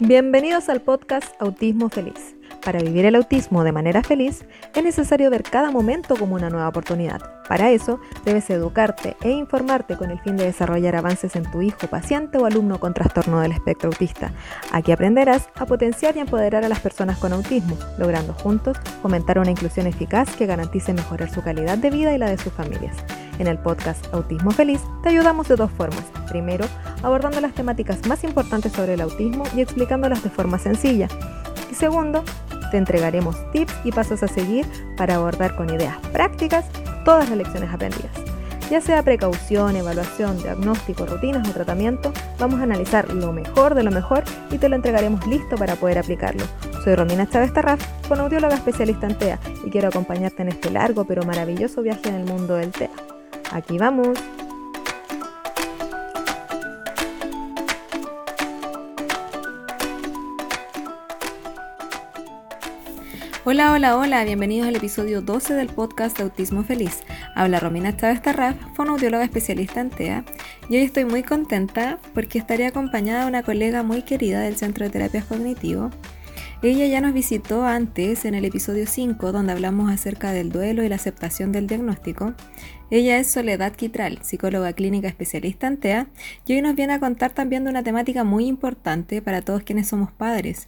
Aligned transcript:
Bienvenidos 0.00 0.68
al 0.68 0.80
podcast 0.80 1.34
Autismo 1.40 1.88
Feliz. 1.88 2.37
Para 2.64 2.80
vivir 2.80 3.06
el 3.06 3.14
autismo 3.14 3.64
de 3.64 3.72
manera 3.72 4.02
feliz, 4.02 4.44
es 4.74 4.82
necesario 4.82 5.30
ver 5.30 5.42
cada 5.42 5.70
momento 5.70 6.16
como 6.16 6.34
una 6.34 6.50
nueva 6.50 6.68
oportunidad. 6.68 7.20
Para 7.48 7.70
eso, 7.70 7.98
debes 8.24 8.50
educarte 8.50 9.16
e 9.22 9.30
informarte 9.30 9.96
con 9.96 10.10
el 10.10 10.20
fin 10.20 10.36
de 10.36 10.44
desarrollar 10.44 10.96
avances 10.96 11.34
en 11.36 11.50
tu 11.50 11.62
hijo, 11.62 11.86
paciente 11.86 12.36
o 12.36 12.44
alumno 12.44 12.78
con 12.78 12.92
trastorno 12.92 13.40
del 13.40 13.52
espectro 13.52 13.88
autista. 13.88 14.32
Aquí 14.70 14.92
aprenderás 14.92 15.48
a 15.54 15.64
potenciar 15.64 16.16
y 16.16 16.20
empoderar 16.20 16.64
a 16.64 16.68
las 16.68 16.80
personas 16.80 17.16
con 17.18 17.32
autismo, 17.32 17.78
logrando 17.96 18.34
juntos 18.34 18.76
fomentar 19.00 19.38
una 19.38 19.50
inclusión 19.50 19.86
eficaz 19.86 20.36
que 20.36 20.46
garantice 20.46 20.92
mejorar 20.92 21.30
su 21.30 21.42
calidad 21.42 21.78
de 21.78 21.90
vida 21.90 22.14
y 22.14 22.18
la 22.18 22.28
de 22.28 22.38
sus 22.38 22.52
familias. 22.52 22.96
En 23.38 23.46
el 23.46 23.58
podcast 23.58 24.12
Autismo 24.12 24.50
Feliz 24.50 24.80
te 25.02 25.10
ayudamos 25.10 25.48
de 25.48 25.56
dos 25.56 25.70
formas. 25.70 26.04
Primero, 26.28 26.66
abordando 27.02 27.40
las 27.40 27.54
temáticas 27.54 28.06
más 28.06 28.24
importantes 28.24 28.72
sobre 28.72 28.94
el 28.94 29.00
autismo 29.00 29.44
y 29.56 29.60
explicándolas 29.60 30.22
de 30.22 30.30
forma 30.30 30.58
sencilla. 30.58 31.08
Y 31.70 31.74
segundo, 31.74 32.24
te 32.70 32.76
entregaremos 32.76 33.36
tips 33.52 33.74
y 33.84 33.92
pasos 33.92 34.22
a 34.22 34.28
seguir 34.28 34.66
para 34.96 35.16
abordar 35.16 35.56
con 35.56 35.70
ideas 35.70 35.96
prácticas 36.12 36.66
todas 37.04 37.28
las 37.28 37.38
lecciones 37.38 37.72
aprendidas. 37.72 38.12
Ya 38.70 38.82
sea 38.82 39.02
precaución, 39.02 39.76
evaluación, 39.76 40.36
diagnóstico, 40.42 41.06
rutinas 41.06 41.48
o 41.48 41.52
tratamiento, 41.52 42.12
vamos 42.38 42.60
a 42.60 42.64
analizar 42.64 43.12
lo 43.14 43.32
mejor 43.32 43.74
de 43.74 43.82
lo 43.82 43.90
mejor 43.90 44.24
y 44.50 44.58
te 44.58 44.68
lo 44.68 44.76
entregaremos 44.76 45.26
listo 45.26 45.56
para 45.56 45.76
poder 45.76 45.98
aplicarlo. 45.98 46.44
Soy 46.84 46.94
Romina 46.94 47.28
Chávez 47.28 47.52
Tarraf, 47.54 47.80
audióloga 48.10 48.54
especialista 48.54 49.06
en 49.06 49.16
TEA 49.16 49.38
y 49.64 49.70
quiero 49.70 49.88
acompañarte 49.88 50.42
en 50.42 50.48
este 50.48 50.70
largo 50.70 51.04
pero 51.06 51.22
maravilloso 51.22 51.82
viaje 51.82 52.08
en 52.08 52.16
el 52.16 52.24
mundo 52.24 52.56
del 52.56 52.70
TEA. 52.70 52.90
Aquí 53.52 53.78
vamos. 53.78 54.18
Hola, 63.44 63.72
hola, 63.72 63.96
hola, 63.96 64.24
bienvenidos 64.24 64.68
al 64.68 64.76
episodio 64.76 65.22
12 65.22 65.54
del 65.54 65.68
podcast 65.68 66.18
Autismo 66.20 66.64
Feliz. 66.64 67.00
Habla 67.34 67.60
Romina 67.60 67.96
Chávez 67.96 68.20
Tarraf, 68.20 68.56
fonoaudióloga 68.74 69.24
especialista 69.24 69.80
en 69.80 69.90
TEA, 69.90 70.24
y 70.68 70.76
hoy 70.76 70.82
estoy 70.82 71.04
muy 71.04 71.22
contenta 71.22 71.98
porque 72.14 72.38
estaré 72.38 72.66
acompañada 72.66 73.22
de 73.22 73.28
una 73.28 73.42
colega 73.42 73.82
muy 73.82 74.02
querida 74.02 74.40
del 74.40 74.56
Centro 74.56 74.84
de 74.84 74.90
Terapias 74.90 75.24
Cognitivo, 75.24 75.90
ella 76.60 76.86
ya 76.86 77.00
nos 77.00 77.14
visitó 77.14 77.64
antes 77.64 78.24
en 78.24 78.34
el 78.34 78.44
episodio 78.44 78.84
5 78.88 79.30
donde 79.30 79.52
hablamos 79.52 79.92
acerca 79.92 80.32
del 80.32 80.50
duelo 80.50 80.82
y 80.82 80.88
la 80.88 80.96
aceptación 80.96 81.52
del 81.52 81.68
diagnóstico. 81.68 82.34
Ella 82.90 83.18
es 83.18 83.28
Soledad 83.28 83.76
Quitral, 83.76 84.18
psicóloga 84.22 84.72
clínica 84.72 85.06
especialista 85.06 85.68
en 85.68 85.76
TEA, 85.76 86.08
y 86.46 86.54
hoy 86.54 86.62
nos 86.62 86.74
viene 86.74 86.94
a 86.94 87.00
contar 87.00 87.30
también 87.30 87.62
de 87.62 87.70
una 87.70 87.84
temática 87.84 88.24
muy 88.24 88.46
importante 88.46 89.22
para 89.22 89.42
todos 89.42 89.62
quienes 89.62 89.86
somos 89.86 90.10
padres, 90.10 90.66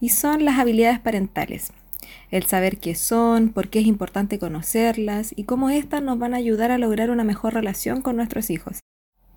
y 0.00 0.10
son 0.10 0.44
las 0.44 0.60
habilidades 0.60 1.00
parentales. 1.00 1.72
El 2.36 2.44
saber 2.44 2.76
qué 2.76 2.94
son, 2.94 3.48
por 3.48 3.68
qué 3.68 3.78
es 3.78 3.86
importante 3.86 4.38
conocerlas 4.38 5.32
y 5.34 5.44
cómo 5.44 5.70
éstas 5.70 6.02
nos 6.02 6.18
van 6.18 6.34
a 6.34 6.36
ayudar 6.36 6.70
a 6.70 6.76
lograr 6.76 7.10
una 7.10 7.24
mejor 7.24 7.54
relación 7.54 8.02
con 8.02 8.16
nuestros 8.16 8.50
hijos 8.50 8.80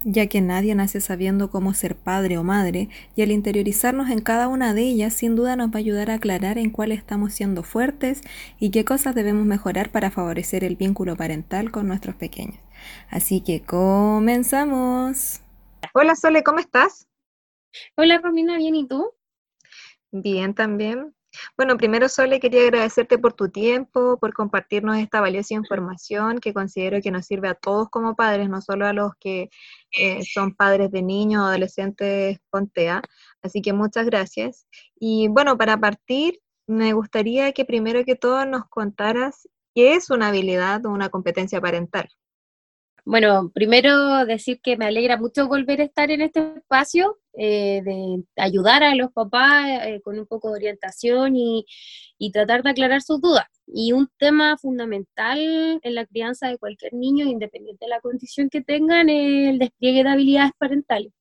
ya 0.03 0.27
que 0.27 0.41
nadie 0.41 0.75
nace 0.75 1.01
sabiendo 1.01 1.49
cómo 1.49 1.73
ser 1.73 1.95
padre 1.95 2.37
o 2.37 2.43
madre, 2.43 2.89
y 3.15 3.21
al 3.21 3.31
interiorizarnos 3.31 4.09
en 4.09 4.21
cada 4.21 4.47
una 4.47 4.73
de 4.73 4.83
ellas 4.83 5.13
sin 5.13 5.35
duda 5.35 5.55
nos 5.55 5.69
va 5.69 5.75
a 5.75 5.77
ayudar 5.79 6.09
a 6.09 6.15
aclarar 6.15 6.57
en 6.57 6.69
cuál 6.69 6.91
estamos 6.91 7.33
siendo 7.33 7.63
fuertes 7.63 8.21
y 8.59 8.71
qué 8.71 8.85
cosas 8.85 9.13
debemos 9.15 9.45
mejorar 9.45 9.91
para 9.91 10.11
favorecer 10.11 10.63
el 10.63 10.75
vínculo 10.75 11.15
parental 11.17 11.71
con 11.71 11.87
nuestros 11.87 12.15
pequeños. 12.15 12.59
Así 13.09 13.41
que 13.41 13.61
comenzamos. 13.61 15.41
Hola 15.93 16.15
Sole, 16.15 16.43
¿cómo 16.43 16.59
estás? 16.59 17.07
Hola 17.97 18.19
Romina, 18.19 18.57
bien, 18.57 18.75
¿y 18.75 18.87
tú? 18.87 19.11
Bien 20.11 20.53
también. 20.53 21.13
Bueno, 21.57 21.77
primero 21.77 22.09
Sole, 22.09 22.39
quería 22.39 22.63
agradecerte 22.63 23.17
por 23.17 23.33
tu 23.33 23.49
tiempo, 23.49 24.17
por 24.19 24.33
compartirnos 24.33 24.97
esta 24.97 25.21
valiosa 25.21 25.53
información 25.53 26.39
que 26.39 26.53
considero 26.53 27.01
que 27.01 27.11
nos 27.11 27.25
sirve 27.25 27.49
a 27.49 27.55
todos 27.55 27.89
como 27.89 28.15
padres, 28.15 28.49
no 28.49 28.61
solo 28.61 28.85
a 28.85 28.93
los 28.93 29.11
que 29.19 29.49
eh, 29.91 30.23
son 30.23 30.55
padres 30.55 30.91
de 30.91 31.01
niños 31.01 31.43
o 31.43 31.45
adolescentes 31.45 32.39
con 32.49 32.69
TEA. 32.69 33.01
Así 33.41 33.61
que 33.61 33.73
muchas 33.73 34.05
gracias. 34.05 34.67
Y 34.99 35.27
bueno, 35.27 35.57
para 35.57 35.77
partir, 35.77 36.39
me 36.67 36.93
gustaría 36.93 37.51
que 37.51 37.65
primero 37.65 38.03
que 38.05 38.15
todo 38.15 38.45
nos 38.45 38.65
contaras 38.69 39.47
qué 39.73 39.95
es 39.95 40.09
una 40.09 40.27
habilidad 40.27 40.85
o 40.85 40.89
una 40.89 41.09
competencia 41.09 41.61
parental. 41.61 42.09
Bueno, 43.05 43.49
primero 43.53 44.25
decir 44.25 44.59
que 44.61 44.77
me 44.77 44.85
alegra 44.85 45.17
mucho 45.17 45.47
volver 45.47 45.81
a 45.81 45.85
estar 45.85 46.11
en 46.11 46.21
este 46.21 46.57
espacio, 46.57 47.17
eh, 47.41 47.81
de 47.85 48.23
ayudar 48.35 48.83
a 48.83 48.95
los 48.95 49.13
papás 49.13 49.65
eh, 49.85 50.01
con 50.03 50.19
un 50.19 50.25
poco 50.27 50.49
de 50.49 50.55
orientación 50.55 51.37
y, 51.37 51.65
tratar 52.33 52.63
de 52.63 52.71
aclarar 52.71 53.01
sus 53.01 53.21
dudas. 53.21 53.45
Y 53.65 53.93
un 53.93 54.09
tema 54.17 54.57
fundamental 54.57 55.39
en 55.81 55.95
la 55.95 56.05
crianza 56.05 56.49
de 56.49 56.57
cualquier 56.57 56.93
niño, 56.93 57.25
independiente 57.25 57.85
de 57.85 57.89
la 57.89 58.01
condición 58.01 58.49
que 58.49 58.61
tengan, 58.61 59.07
es 59.09 59.49
el 59.51 59.59
despliegue 59.59 60.03
de 60.03 60.09
habilidades 60.09 60.51
parentales. 60.57 61.13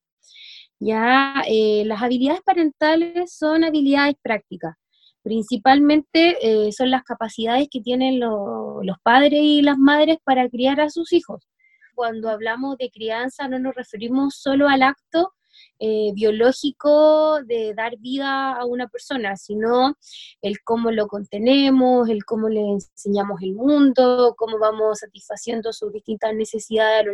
Ya, 0.80 1.44
eh, 1.48 1.84
las 1.86 2.02
habilidades 2.02 2.42
parentales 2.42 3.32
son 3.32 3.62
habilidades 3.62 4.16
prácticas. 4.20 4.74
Principalmente 5.22 6.36
son 6.72 6.90
las 6.90 7.04
capacidades 7.04 7.68
que 7.70 7.80
tienen 7.80 8.18
los 8.18 8.98
padres 9.02 9.40
y 9.42 9.62
las 9.62 9.78
madres 9.78 10.18
para 10.24 10.48
criar 10.48 10.80
a 10.80 10.90
sus 10.90 11.12
hijos 11.12 11.46
cuando 11.94 12.30
hablamos 12.30 12.78
de 12.78 12.90
crianza 12.90 13.48
no 13.48 13.58
nos 13.58 13.74
referimos 13.74 14.36
solo 14.36 14.68
al 14.68 14.84
acto 14.84 15.32
eh, 15.80 16.10
biológico 16.14 17.42
de 17.44 17.72
dar 17.74 17.96
vida 17.98 18.52
a 18.52 18.64
una 18.64 18.88
persona, 18.88 19.36
sino 19.36 19.96
el 20.42 20.60
cómo 20.62 20.90
lo 20.90 21.06
contenemos, 21.06 22.08
el 22.08 22.24
cómo 22.24 22.48
le 22.48 22.60
enseñamos 22.60 23.40
el 23.42 23.54
mundo, 23.54 24.34
cómo 24.36 24.58
vamos 24.58 24.98
satisfaciendo 24.98 25.72
sus 25.72 25.92
distintas 25.92 26.34
necesidades 26.34 27.02
a 27.02 27.04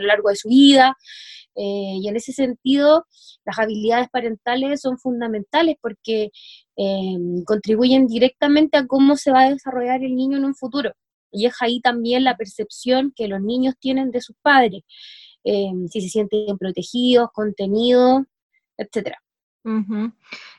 lo 0.00 0.06
largo, 0.06 0.30
de 0.30 0.36
su 0.36 0.48
vida. 0.48 0.96
Eh, 1.54 1.98
y 2.00 2.08
en 2.08 2.16
ese 2.16 2.32
sentido, 2.32 3.06
las 3.44 3.58
habilidades 3.58 4.08
parentales 4.10 4.80
son 4.80 4.98
fundamentales 4.98 5.76
porque 5.80 6.30
eh, 6.76 7.16
contribuyen 7.44 8.06
directamente 8.06 8.78
a 8.78 8.86
cómo 8.86 9.16
se 9.16 9.32
va 9.32 9.42
a 9.42 9.50
desarrollar 9.50 10.02
el 10.02 10.14
niño 10.14 10.38
en 10.38 10.44
un 10.44 10.54
futuro. 10.54 10.92
Y 11.30 11.46
es 11.46 11.54
ahí 11.60 11.80
también 11.80 12.24
la 12.24 12.36
percepción 12.36 13.12
que 13.14 13.28
los 13.28 13.40
niños 13.40 13.74
tienen 13.78 14.10
de 14.10 14.20
sus 14.20 14.36
padres, 14.40 14.82
eh, 15.44 15.72
si 15.90 16.00
se 16.00 16.08
sienten 16.08 16.58
protegidos, 16.58 17.30
contenidos, 17.32 18.22
etc. 18.76 19.16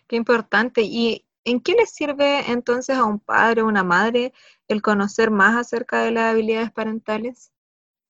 Qué 0.08 0.16
importante. 0.16 0.82
¿Y 0.82 1.26
en 1.46 1.62
qué 1.62 1.74
les 1.74 1.92
sirve 1.92 2.52
entonces 2.52 2.98
a 2.98 3.06
un 3.06 3.20
padre 3.20 3.62
o 3.62 3.68
una 3.68 3.84
madre 3.84 4.34
el 4.68 4.82
conocer 4.82 5.32
más 5.32 5.58
acerca 5.58 6.04
de 6.04 6.12
las 6.12 6.32
habilidades 6.32 6.72
parentales? 6.72 7.52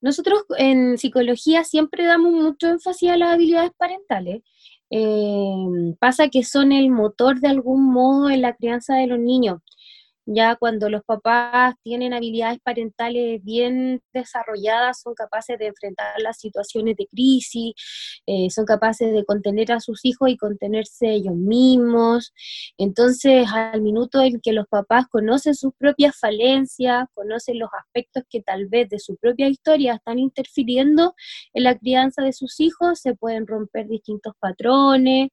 Nosotros 0.01 0.43
en 0.57 0.97
psicología 0.97 1.63
siempre 1.63 2.05
damos 2.05 2.31
mucho 2.33 2.67
énfasis 2.67 3.09
a 3.09 3.17
las 3.17 3.33
habilidades 3.33 3.71
parentales. 3.77 4.43
Eh, 4.91 5.95
pasa 5.99 6.29
que 6.29 6.43
son 6.43 6.71
el 6.71 6.89
motor 6.89 7.39
de 7.39 7.49
algún 7.49 7.91
modo 7.91 8.29
en 8.29 8.41
la 8.41 8.55
crianza 8.55 8.95
de 8.95 9.07
los 9.07 9.19
niños 9.19 9.61
ya 10.31 10.55
cuando 10.55 10.89
los 10.89 11.01
papás 11.03 11.73
tienen 11.83 12.13
habilidades 12.13 12.59
parentales 12.59 13.43
bien 13.43 13.99
desarrolladas, 14.13 15.01
son 15.01 15.15
capaces 15.15 15.57
de 15.57 15.67
enfrentar 15.67 16.21
las 16.21 16.37
situaciones 16.37 16.97
de 16.97 17.07
crisis, 17.07 17.73
eh, 18.27 18.49
son 18.51 18.65
capaces 18.65 19.11
de 19.11 19.25
contener 19.25 19.71
a 19.71 19.79
sus 19.79 20.05
hijos 20.05 20.29
y 20.29 20.37
contenerse 20.37 21.09
ellos 21.09 21.33
mismos. 21.33 22.31
Entonces, 22.77 23.47
al 23.51 23.81
minuto 23.81 24.21
en 24.21 24.39
que 24.39 24.53
los 24.53 24.67
papás 24.67 25.07
conocen 25.09 25.55
sus 25.55 25.73
propias 25.79 26.15
falencias, 26.15 27.07
conocen 27.15 27.57
los 27.57 27.69
aspectos 27.83 28.23
que 28.29 28.43
tal 28.43 28.67
vez 28.67 28.87
de 28.89 28.99
su 28.99 29.15
propia 29.17 29.47
historia 29.47 29.95
están 29.95 30.19
interfiriendo 30.19 31.15
en 31.53 31.63
la 31.63 31.75
crianza 31.75 32.21
de 32.21 32.33
sus 32.33 32.59
hijos, 32.59 32.99
se 32.99 33.15
pueden 33.15 33.47
romper 33.47 33.87
distintos 33.87 34.33
patrones 34.39 35.29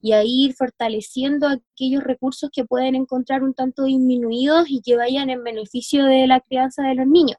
y 0.00 0.10
ahí 0.12 0.46
ir 0.46 0.54
fortaleciendo 0.54 1.46
aquellos 1.46 2.02
recursos 2.02 2.50
que 2.52 2.64
pueden 2.64 2.96
encontrar 2.96 3.44
un 3.44 3.54
tanto 3.54 3.84
disminuidos 3.84 4.39
y 4.68 4.80
que 4.82 4.96
vayan 4.96 5.30
en 5.30 5.44
beneficio 5.44 6.04
de 6.04 6.26
la 6.26 6.40
crianza 6.40 6.82
de 6.82 6.94
los 6.94 7.06
niños. 7.06 7.38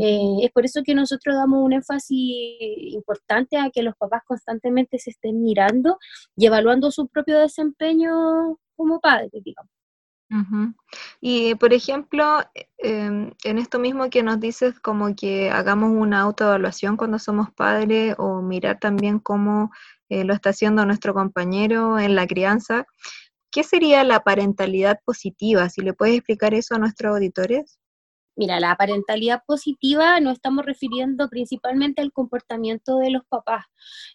Eh, 0.00 0.38
es 0.42 0.50
por 0.50 0.64
eso 0.64 0.82
que 0.84 0.94
nosotros 0.94 1.36
damos 1.36 1.64
un 1.64 1.72
énfasis 1.72 2.58
importante 2.92 3.56
a 3.56 3.70
que 3.70 3.84
los 3.84 3.94
papás 3.96 4.22
constantemente 4.26 4.98
se 4.98 5.10
estén 5.10 5.42
mirando 5.42 5.98
y 6.36 6.46
evaluando 6.46 6.90
su 6.90 7.06
propio 7.06 7.38
desempeño 7.38 8.58
como 8.74 9.00
padres, 9.00 9.30
digamos. 9.44 9.70
Y 11.20 11.54
por 11.54 11.72
ejemplo, 11.72 12.40
em, 12.78 13.30
en 13.44 13.58
esto 13.58 13.78
mismo 13.78 14.10
que 14.10 14.24
nos 14.24 14.40
dices, 14.40 14.80
como 14.80 15.14
que 15.14 15.50
hagamos 15.50 15.92
una 15.92 16.20
autoevaluación 16.22 16.96
cuando 16.96 17.20
somos 17.20 17.52
padres 17.52 18.16
o 18.18 18.42
mirar 18.42 18.80
también 18.80 19.20
cómo 19.20 19.70
eh, 20.08 20.24
lo 20.24 20.34
está 20.34 20.50
haciendo 20.50 20.84
nuestro 20.84 21.14
compañero 21.14 21.98
en 21.98 22.16
la 22.16 22.26
crianza, 22.26 22.86
¿Qué 23.56 23.64
sería 23.64 24.04
la 24.04 24.20
parentalidad 24.20 25.00
positiva? 25.02 25.70
Si 25.70 25.80
le 25.80 25.94
puedes 25.94 26.16
explicar 26.16 26.52
eso 26.52 26.74
a 26.74 26.78
nuestros 26.78 27.14
auditores. 27.14 27.78
Mira, 28.38 28.60
la 28.60 28.76
parentalidad 28.76 29.42
positiva 29.46 30.20
nos 30.20 30.34
estamos 30.34 30.66
refiriendo 30.66 31.30
principalmente 31.30 32.02
al 32.02 32.12
comportamiento 32.12 32.98
de 32.98 33.10
los 33.10 33.22
papás. 33.26 33.64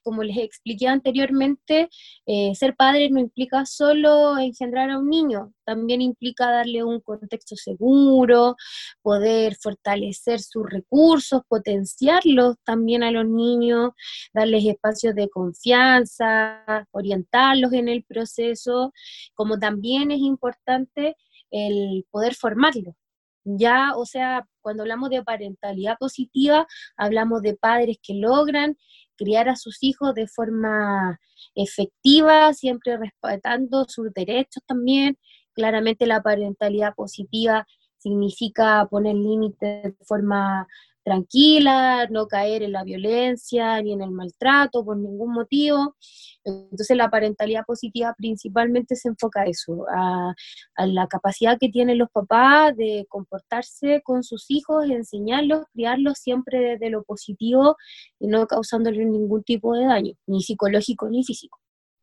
Como 0.03 0.21
les 0.21 0.38
expliqué 0.38 0.88
anteriormente, 0.88 1.89
eh, 2.27 2.53
ser 2.53 2.75
padre 2.75 3.09
no 3.09 3.19
implica 3.19 3.65
solo 3.65 4.38
engendrar 4.38 4.91
a 4.91 5.00
un 5.00 5.09
niño, 5.09 5.53
también 5.65 6.01
implica 6.01 6.51
darle 6.51 6.83
un 6.83 7.00
contexto 7.01 7.56
seguro, 7.56 8.56
poder 9.01 9.56
fortalecer 9.56 10.39
sus 10.39 10.69
recursos, 10.69 11.41
potenciarlos 11.47 12.57
también 12.63 13.01
a 13.01 13.09
los 13.09 13.25
niños, 13.27 13.89
darles 14.35 14.65
espacios 14.65 15.15
de 15.15 15.29
confianza, 15.29 16.63
orientarlos 16.91 17.74
en 17.74 17.89
el 17.89 18.03
proceso, 18.03 18.94
como 19.33 19.57
también 19.57 20.12
es 20.12 20.19
importante 20.19 21.15
el 21.50 22.06
poder 22.12 22.35
formarlos 22.35 22.94
ya, 23.43 23.93
o 23.95 24.05
sea, 24.05 24.47
cuando 24.61 24.83
hablamos 24.83 25.09
de 25.09 25.23
parentalidad 25.23 25.97
positiva, 25.99 26.67
hablamos 26.97 27.41
de 27.41 27.55
padres 27.55 27.97
que 28.01 28.13
logran 28.13 28.77
criar 29.17 29.49
a 29.49 29.55
sus 29.55 29.83
hijos 29.83 30.13
de 30.15 30.27
forma 30.27 31.19
efectiva, 31.55 32.53
siempre 32.53 32.97
respetando 32.97 33.85
sus 33.88 34.13
derechos 34.13 34.63
también. 34.67 35.17
Claramente 35.53 36.05
la 36.05 36.21
parentalidad 36.21 36.93
positiva 36.95 37.67
significa 37.97 38.88
poner 38.89 39.15
límites 39.15 39.83
de 39.83 40.05
forma 40.05 40.67
tranquila, 41.03 42.07
no 42.09 42.27
caer 42.27 42.63
en 42.63 42.71
la 42.71 42.83
violencia 42.83 43.81
ni 43.81 43.94
en 43.94 44.01
el 44.01 44.12
maltrato 44.12 44.83
por 44.86 44.98
ningún 44.98 45.33
motivo. 45.33 45.95
Entonces 46.44 46.98
la 46.98 47.09
parentalidad 47.09 47.65
positiva 47.65 48.13
principalmente 48.18 48.95
se 48.95 49.09
enfoca 49.09 49.42
a 49.42 49.45
eso, 49.45 49.86
a, 49.94 50.33
la 50.77 51.07
capacidad 51.07 51.57
que 51.59 51.69
tienen 51.69 51.98
los 51.98 52.09
papás 52.09 52.75
de 52.75 53.06
comportarse 53.09 54.01
con 54.03 54.24
sus 54.24 54.45
hijos, 54.50 54.86
enseñarlos, 54.89 55.65
criarlos 55.74 56.18
siempre 56.18 56.59
desde 56.59 56.89
lo 56.89 57.03
positivo 57.03 57.75
y 58.19 58.27
no 58.27 58.48
causándoles 58.48 59.07
ningún 59.07 59.44
tipo 59.44 59.75
de 59.75 59.86
daño, 59.86 60.13
ni 60.27 60.42
psicológico 60.42 61.09
ni 61.09 61.24
físico. 61.24 61.59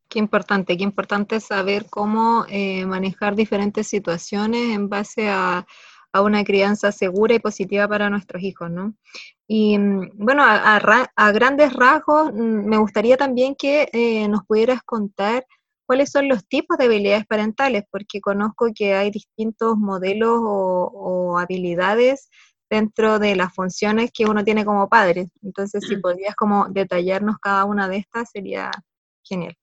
Qué 0.08 0.18
importante, 0.18 0.76
qué 0.78 0.84
importante 0.84 1.38
saber 1.38 1.86
cómo 1.90 2.46
eh, 2.48 2.86
manejar 2.86 3.36
diferentes 3.36 3.88
situaciones 3.88 4.74
en 4.74 4.88
base 4.88 5.28
a 5.28 5.66
a 6.18 6.22
una 6.22 6.44
crianza 6.44 6.92
segura 6.92 7.34
y 7.34 7.38
positiva 7.38 7.88
para 7.88 8.10
nuestros 8.10 8.42
hijos, 8.42 8.70
¿no? 8.70 8.94
Y 9.46 9.78
mm, 9.78 10.10
bueno, 10.14 10.42
a, 10.44 11.32
grandes 11.32 11.72
rasgos, 11.72 12.32
mm, 12.32 12.66
me 12.68 12.78
gustaría 12.78 13.16
también 13.16 13.54
que 13.54 13.88
eh, 13.92 14.28
nos 14.28 14.44
pudieras 14.44 14.82
contar 14.84 15.46
cuáles 15.86 16.10
son 16.10 16.28
los 16.28 16.46
tipos 16.46 16.76
de 16.76 16.84
habilidades 16.84 17.26
parentales, 17.26 17.84
porque 17.90 18.20
conozco 18.20 18.68
que 18.74 18.94
hay 18.94 19.10
distintos 19.10 19.76
modelos 19.78 20.38
o, 20.42 21.38
habilidades 21.38 22.28
dentro 22.70 23.18
de 23.18 23.36
las 23.36 23.54
funciones 23.54 24.10
que 24.12 24.26
uno 24.26 24.44
tiene 24.44 24.64
como 24.64 24.88
padre. 24.88 25.30
Entonces, 25.42 25.84
si 25.88 25.96
podrías 25.96 26.34
como 26.36 26.68
detallarnos 26.68 27.38
cada 27.38 27.64
una 27.64 27.88
de 27.88 27.98
estas, 27.98 28.30
sería 28.30 28.70
genial. 29.24 29.56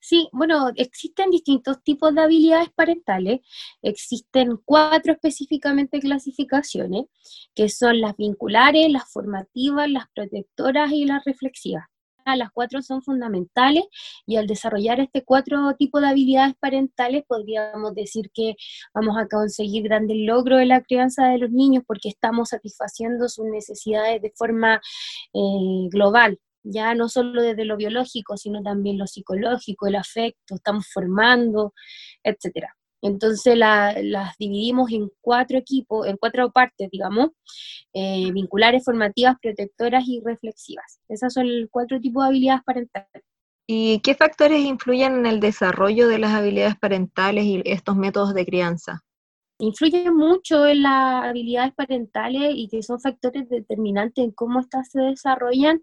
Sí, 0.00 0.28
bueno, 0.32 0.70
existen 0.76 1.30
distintos 1.30 1.82
tipos 1.82 2.14
de 2.14 2.22
habilidades 2.22 2.70
parentales. 2.70 3.40
Existen 3.82 4.58
cuatro 4.64 5.12
específicamente 5.12 6.00
clasificaciones, 6.00 7.06
que 7.54 7.68
son 7.68 8.00
las 8.00 8.16
vinculares, 8.16 8.90
las 8.90 9.10
formativas, 9.10 9.90
las 9.90 10.06
protectoras 10.14 10.92
y 10.92 11.04
las 11.04 11.24
reflexivas. 11.24 11.84
Las 12.36 12.50
cuatro 12.52 12.82
son 12.82 13.02
fundamentales 13.02 13.84
y 14.26 14.36
al 14.36 14.46
desarrollar 14.46 15.00
este 15.00 15.24
cuatro 15.24 15.74
tipos 15.76 16.02
de 16.02 16.08
habilidades 16.08 16.54
parentales 16.58 17.24
podríamos 17.26 17.94
decir 17.94 18.30
que 18.32 18.54
vamos 18.94 19.16
a 19.18 19.28
conseguir 19.28 19.84
grandes 19.84 20.16
logros 20.18 20.60
en 20.60 20.68
la 20.68 20.82
crianza 20.82 21.28
de 21.28 21.38
los 21.38 21.50
niños 21.50 21.84
porque 21.86 22.08
estamos 22.08 22.50
satisfaciendo 22.50 23.28
sus 23.28 23.46
necesidades 23.46 24.20
de 24.22 24.32
forma 24.36 24.80
eh, 25.32 25.88
global 25.90 26.38
ya 26.70 26.94
no 26.94 27.08
solo 27.08 27.42
desde 27.42 27.64
lo 27.64 27.76
biológico, 27.76 28.36
sino 28.36 28.62
también 28.62 28.98
lo 28.98 29.06
psicológico, 29.06 29.86
el 29.86 29.96
afecto, 29.96 30.54
estamos 30.54 30.86
formando, 30.92 31.72
etcétera. 32.22 32.74
Entonces 33.00 33.56
las 33.56 34.36
dividimos 34.38 34.90
en 34.90 35.08
cuatro 35.20 35.58
equipos, 35.58 36.06
en 36.06 36.16
cuatro 36.16 36.50
partes, 36.50 36.88
digamos, 36.90 37.30
eh, 37.92 38.30
vinculares, 38.32 38.84
formativas, 38.84 39.36
protectoras 39.40 40.04
y 40.06 40.20
reflexivas. 40.24 41.00
Esos 41.08 41.32
son 41.32 41.60
los 41.60 41.70
cuatro 41.70 42.00
tipos 42.00 42.24
de 42.24 42.28
habilidades 42.28 42.62
parentales. 42.64 43.22
¿Y 43.68 44.00
qué 44.00 44.14
factores 44.14 44.60
influyen 44.60 45.14
en 45.18 45.26
el 45.26 45.40
desarrollo 45.40 46.08
de 46.08 46.18
las 46.18 46.32
habilidades 46.32 46.76
parentales 46.76 47.44
y 47.44 47.62
estos 47.66 47.96
métodos 47.96 48.34
de 48.34 48.46
crianza? 48.46 49.04
Influyen 49.58 50.14
mucho 50.16 50.66
en 50.66 50.82
las 50.82 51.24
habilidades 51.24 51.74
parentales 51.74 52.52
y 52.54 52.68
que 52.68 52.82
son 52.82 53.00
factores 53.00 53.48
determinantes 53.48 54.24
en 54.24 54.32
cómo 54.32 54.60
estas 54.60 54.90
se 54.90 55.00
desarrollan. 55.00 55.82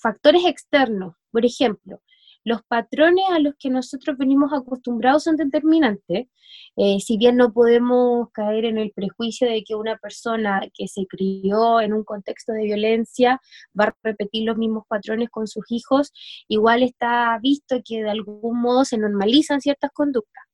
Factores 0.00 0.44
externos, 0.44 1.14
por 1.30 1.44
ejemplo, 1.44 2.00
los 2.46 2.62
patrones 2.62 3.24
a 3.30 3.40
los 3.40 3.54
que 3.58 3.70
nosotros 3.70 4.16
venimos 4.16 4.52
acostumbrados 4.52 5.24
son 5.24 5.34
determinantes. 5.36 6.28
Eh, 6.76 7.00
si 7.00 7.18
bien 7.18 7.36
no 7.36 7.52
podemos 7.52 8.30
caer 8.32 8.66
en 8.66 8.78
el 8.78 8.92
prejuicio 8.92 9.48
de 9.48 9.64
que 9.64 9.74
una 9.74 9.96
persona 9.96 10.60
que 10.72 10.86
se 10.86 11.06
crió 11.08 11.80
en 11.80 11.92
un 11.92 12.04
contexto 12.04 12.52
de 12.52 12.62
violencia 12.62 13.40
va 13.78 13.86
a 13.86 13.96
repetir 14.04 14.44
los 14.44 14.56
mismos 14.56 14.84
patrones 14.88 15.28
con 15.28 15.48
sus 15.48 15.64
hijos, 15.70 16.12
igual 16.46 16.84
está 16.84 17.36
visto 17.42 17.80
que 17.84 18.04
de 18.04 18.10
algún 18.10 18.60
modo 18.60 18.84
se 18.84 18.96
normalizan 18.96 19.60
ciertas 19.60 19.90
conductas. 19.92 20.45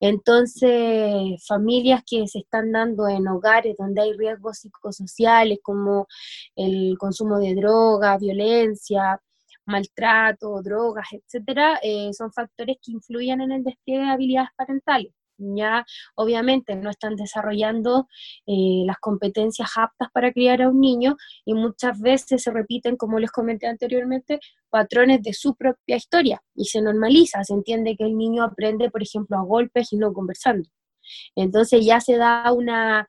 Entonces, 0.00 1.44
familias 1.46 2.02
que 2.06 2.26
se 2.26 2.40
están 2.40 2.72
dando 2.72 3.08
en 3.08 3.28
hogares 3.28 3.76
donde 3.78 4.02
hay 4.02 4.12
riesgos 4.14 4.58
psicosociales 4.58 5.58
como 5.62 6.06
el 6.56 6.96
consumo 6.98 7.38
de 7.38 7.54
drogas, 7.54 8.20
violencia, 8.20 9.20
maltrato, 9.66 10.62
drogas, 10.62 11.06
etcétera, 11.12 11.78
eh, 11.82 12.12
son 12.12 12.32
factores 12.32 12.76
que 12.82 12.92
influyen 12.92 13.40
en 13.42 13.52
el 13.52 13.64
despliegue 13.64 14.04
de 14.04 14.10
habilidades 14.10 14.50
parentales 14.56 15.12
ya 15.40 15.84
obviamente 16.14 16.76
no 16.76 16.90
están 16.90 17.16
desarrollando 17.16 18.06
eh, 18.46 18.84
las 18.86 18.98
competencias 18.98 19.70
aptas 19.76 20.08
para 20.12 20.32
criar 20.32 20.62
a 20.62 20.68
un 20.68 20.80
niño 20.80 21.16
y 21.44 21.54
muchas 21.54 22.00
veces 22.00 22.42
se 22.42 22.50
repiten, 22.50 22.96
como 22.96 23.18
les 23.18 23.30
comenté 23.30 23.66
anteriormente, 23.66 24.40
patrones 24.68 25.22
de 25.22 25.32
su 25.32 25.54
propia 25.54 25.96
historia 25.96 26.42
y 26.54 26.66
se 26.66 26.80
normaliza, 26.80 27.42
se 27.44 27.54
entiende 27.54 27.96
que 27.96 28.04
el 28.04 28.16
niño 28.16 28.44
aprende, 28.44 28.90
por 28.90 29.02
ejemplo, 29.02 29.36
a 29.38 29.42
golpes 29.42 29.92
y 29.92 29.96
no 29.96 30.12
conversando. 30.12 30.68
Entonces 31.34 31.84
ya 31.84 32.00
se 32.00 32.16
da 32.16 32.52
una, 32.52 33.08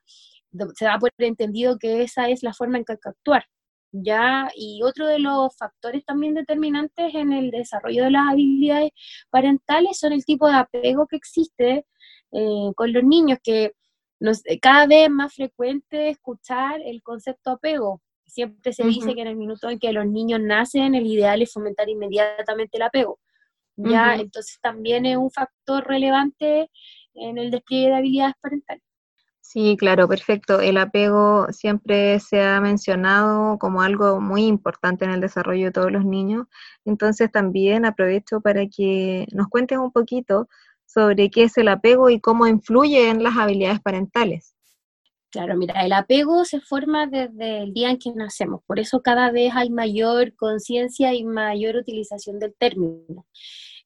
se 0.76 0.86
da 0.86 0.98
por 0.98 1.12
entendido 1.18 1.78
que 1.78 2.04
esa 2.04 2.30
es 2.30 2.44
la 2.44 2.54
forma 2.54 2.78
en 2.78 2.86
que 2.86 2.94
hay 2.94 3.00
que 3.00 3.10
actuar. 3.10 3.46
¿ya? 3.92 4.50
Y 4.56 4.82
otro 4.84 5.08
de 5.08 5.20
los 5.20 5.56
factores 5.58 6.06
también 6.06 6.34
determinantes 6.34 7.14
en 7.14 7.34
el 7.34 7.52
desarrollo 7.52 8.06
de 8.06 8.12
las 8.12 8.30
habilidades 8.32 8.92
parentales 9.30 10.00
son 10.00 10.14
el 10.14 10.26
tipo 10.26 10.48
de 10.48 10.56
apego 10.56 11.08
que 11.08 11.18
existe 11.18 11.86
eh, 12.32 12.72
con 12.76 12.94
los 12.94 13.04
niños, 13.04 13.40
que 13.44 13.74
nos, 14.20 14.46
eh, 14.46 14.60
cada 14.60 14.88
vez 14.88 15.06
es 15.06 15.10
más 15.10 15.34
frecuente 15.34 16.10
escuchar 16.10 16.82
el 16.82 17.02
concepto 17.02 17.52
apego. 17.52 18.02
Siempre 18.26 18.72
se 18.72 18.86
dice 18.86 19.14
que 19.14 19.22
en 19.22 19.28
el 19.28 19.36
minuto 19.36 19.70
en 19.70 19.80
que 19.80 19.92
los 19.92 20.06
niños 20.06 20.40
nacen, 20.40 20.96
el 20.96 21.06
ideal 21.06 21.42
es 21.42 21.52
fomentar 21.52 21.90
inmediatamente 21.90 22.78
el 22.78 22.84
apego. 22.84 23.20
¿ya? 23.76 24.16
Entonces 24.16 24.60
también 24.62 25.06
es 25.06 25.18
un 25.18 25.32
factor 25.32 25.86
relevante 25.86 26.70
en 27.14 27.38
el 27.38 27.52
despliegue 27.52 27.90
de 27.90 27.96
habilidades 27.96 28.36
parentales. 28.42 28.84
Sí, 29.42 29.76
claro, 29.78 30.08
perfecto. 30.08 30.62
El 30.62 30.78
apego 30.78 31.48
siempre 31.52 32.20
se 32.22 32.42
ha 32.42 32.62
mencionado 32.62 33.58
como 33.58 33.82
algo 33.82 34.22
muy 34.22 34.46
importante 34.46 35.04
en 35.04 35.12
el 35.12 35.20
desarrollo 35.20 35.66
de 35.66 35.72
todos 35.72 35.92
los 35.92 36.06
niños. 36.06 36.48
Entonces 36.86 37.30
también 37.30 37.84
aprovecho 37.86 38.40
para 38.40 38.66
que 38.68 39.28
nos 39.34 39.50
cuentes 39.50 39.78
un 39.78 39.92
poquito 39.92 40.48
sobre 40.94 41.30
qué 41.30 41.44
es 41.44 41.58
el 41.58 41.68
apego 41.68 42.10
y 42.10 42.20
cómo 42.20 42.48
influye 42.48 43.10
en 43.10 43.24
las 43.24 43.38
habilidades 43.38 43.80
parentales. 43.82 44.56
Claro, 45.30 45.56
mira, 45.56 45.86
el 45.86 45.94
apego 45.94 46.44
se 46.44 46.60
forma 46.60 47.08
desde 47.08 47.64
el 47.64 47.74
día 47.74 47.90
en 47.90 47.98
que 47.98 48.12
nacemos, 48.12 48.62
por 48.68 48.80
eso 48.80 49.02
cada 49.02 49.32
vez 49.32 49.54
hay 49.56 49.70
mayor 49.70 50.36
conciencia 50.36 51.14
y 51.14 51.24
mayor 51.24 51.78
utilización 51.78 52.38
del 52.40 52.54
término 52.54 53.26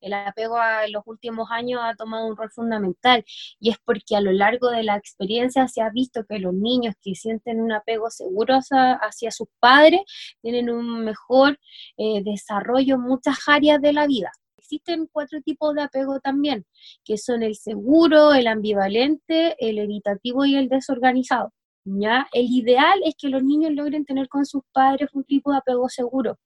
el 0.06 0.14
apego 0.14 0.58
en 0.86 0.92
los 0.92 1.04
últimos 1.08 1.50
años 1.52 1.82
ha 1.84 1.96
tomado 1.96 2.28
un 2.28 2.38
rol 2.38 2.52
fundamental 2.52 3.26
y 3.60 3.72
es 3.72 3.78
porque 3.84 4.16
a 4.16 4.22
lo 4.22 4.32
largo 4.32 4.70
de 4.70 4.84
la 4.84 4.96
experiencia 4.96 5.68
se 5.68 5.82
ha 5.82 5.90
visto 5.90 6.26
que 6.30 6.40
los 6.40 6.54
niños 6.54 6.94
que 7.02 7.16
sienten 7.16 7.60
un 7.60 7.72
apego 7.72 8.10
seguro 8.10 8.56
hacia, 8.56 9.32
sus 9.32 9.48
padres 9.60 10.02
tienen 10.42 10.70
un 10.70 11.04
mejor 11.04 11.60
eh, 11.98 12.22
desarrollo 12.24 12.96
en 12.96 13.02
muchas 13.02 13.38
áreas 13.48 13.82
de 13.82 13.94
la 13.94 14.06
vida 14.06 14.32
existen 14.58 15.08
cuatro 15.12 15.42
tipos 15.42 15.74
de 15.76 15.84
apego 15.84 16.20
también, 16.20 16.66
que 17.04 17.18
son 17.18 17.44
el 17.44 17.56
seguro, 17.56 18.34
el 18.34 18.48
ambivalente, 18.48 19.56
el 19.60 19.80
evitativo 19.80 20.46
y 20.46 20.56
el 20.56 20.70
desorganizado. 20.70 21.54
¿ya? 21.86 22.28
El 22.34 22.48
ideal 22.50 23.00
es 23.06 23.16
que 23.18 23.30
los 23.30 23.44
niños 23.44 23.72
logren 23.74 24.06
tener 24.06 24.28
con 24.28 24.46
sus 24.46 24.64
padres 24.74 25.10
un 25.14 25.24
tipo 25.24 25.52
de 25.52 25.58
apego 25.58 25.88
seguro. 25.90 26.40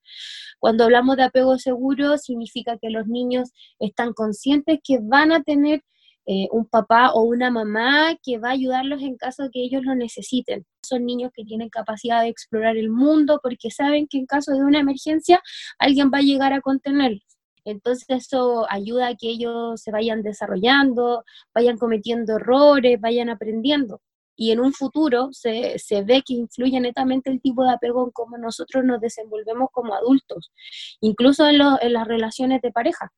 Cuando 0.60 0.84
hablamos 0.84 1.16
de 1.18 1.24
apego 1.24 1.58
seguro, 1.58 2.18
significa 2.18 2.78
que 2.78 2.90
los 2.90 3.08
niños 3.08 3.52
están 3.80 4.14
conscientes 4.14 4.80
que 4.84 5.00
van 5.02 5.32
a 5.32 5.42
tener 5.44 5.82
eh, 6.26 6.48
un 6.52 6.68
papá 6.68 7.12
o 7.14 7.24
una 7.24 7.50
mamá 7.50 8.16
que 8.22 8.38
va 8.38 8.50
a 8.50 8.52
ayudarlos 8.52 9.02
en 9.02 9.18
caso 9.18 9.44
de 9.44 9.50
que 9.52 9.64
ellos 9.64 9.84
lo 9.84 9.96
necesiten. 9.96 10.66
Son 10.84 11.06
niños 11.06 11.32
que 11.34 11.44
tienen 11.44 11.70
capacidad 11.70 12.22
de 12.22 12.28
explorar 12.28 12.78
el 12.78 12.90
mundo 12.90 13.40
porque 13.42 13.72
saben 13.72 14.08
que 14.08 14.20
en 14.20 14.26
caso 14.26 14.52
de 14.54 14.60
una 14.64 14.80
emergencia 14.80 15.42
alguien 15.80 16.12
va 16.14 16.20
a 16.20 16.22
llegar 16.22 16.54
a 16.54 16.62
contenerlos. 16.62 17.39
Entonces 17.66 18.06
eso 18.10 18.66
ayuda 18.70 19.10
a 19.10 19.16
que 19.16 19.30
ellos 19.30 19.82
se 19.82 19.92
vayan 19.92 20.22
desarrollando, 20.22 21.24
vayan 21.54 21.78
cometiendo 21.78 22.38
errores, 22.38 23.00
vayan 23.00 23.30
aprendiendo. 23.30 24.02
Y 24.36 24.52
en 24.52 24.62
un 24.62 24.72
futuro 24.72 25.30
se, 25.32 25.78
se 25.80 26.02
ve 26.04 26.24
que 26.26 26.34
influye 26.34 26.80
netamente 26.80 27.30
el 27.30 27.42
tipo 27.42 27.64
de 27.64 27.74
apego 27.74 28.06
en 28.06 28.12
cómo 28.12 28.38
nosotros 28.38 28.86
nos 28.86 29.02
desenvolvemos 29.02 29.68
como 29.72 29.94
adultos, 29.94 30.54
incluso 31.02 31.46
en, 31.48 31.60
en 31.82 31.94
las 31.94 32.08
relaciones 32.08 32.62
de 32.62 32.72
pareja. 32.72 33.12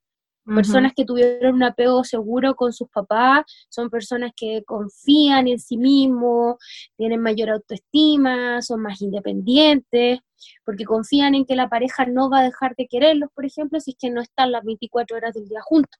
Personas 0.44 0.94
que 0.96 1.06
tuvieron 1.06 1.54
un 1.54 1.64
apego 1.64 2.04
seguro 2.04 2.56
con 2.56 2.74
sus 2.74 2.90
papás 2.90 3.44
son 3.70 3.92
personas 3.92 4.32
que 4.36 4.64
confían 4.66 5.48
en 5.48 5.60
sí 5.60 5.78
mismos, 5.78 6.56
tienen 6.98 7.22
mayor 7.22 7.52
autoestima, 7.52 8.60
son 8.64 8.82
más 8.82 9.00
independientes, 9.04 10.20
porque 10.66 10.86
confían 10.86 11.36
en 11.36 11.46
que 11.46 11.56
la 11.56 11.70
pareja 11.70 12.06
no 12.06 12.30
va 12.30 12.40
a 12.40 12.44
dejar 12.44 12.76
de 12.76 12.88
quererlos, 12.88 13.30
por 13.34 13.46
ejemplo, 13.46 13.80
si 13.80 13.92
es 13.92 13.98
que 14.00 14.10
no 14.10 14.22
están 14.22 14.52
las 14.52 14.64
24 14.64 15.18
horas 15.18 15.34
del 15.34 15.48
día 15.48 15.62
juntos. 15.62 16.00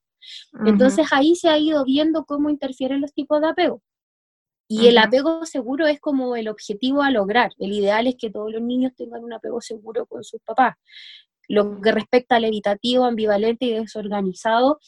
Entonces 0.66 1.08
ahí 1.12 1.36
se 1.36 1.50
ha 1.50 1.58
ido 1.58 1.84
viendo 1.84 2.26
cómo 2.26 2.50
interfieren 2.50 3.02
los 3.02 3.14
tipos 3.14 3.42
de 3.42 3.48
apego. 3.48 3.82
Y 4.68 4.88
el 4.88 4.98
apego 5.00 5.46
seguro 5.46 5.86
es 5.88 6.00
como 6.00 6.38
el 6.38 6.48
objetivo 6.48 7.02
a 7.02 7.12
lograr. 7.12 7.52
El 7.60 7.74
ideal 7.74 8.08
es 8.08 8.16
que 8.18 8.30
todos 8.30 8.50
los 8.52 8.62
niños 8.62 8.94
tengan 8.96 9.24
un 9.24 9.34
apego 9.34 9.60
seguro 9.60 10.06
con 10.06 10.24
sus 10.24 10.40
papás. 10.42 10.76
Lo 11.50 11.82
que 11.82 11.92
respecta 11.92 12.38
al 12.38 12.46
evitativo, 12.46 13.04
ambivalente 13.04 13.66
y 13.66 13.74
desorganizado, 13.74 14.80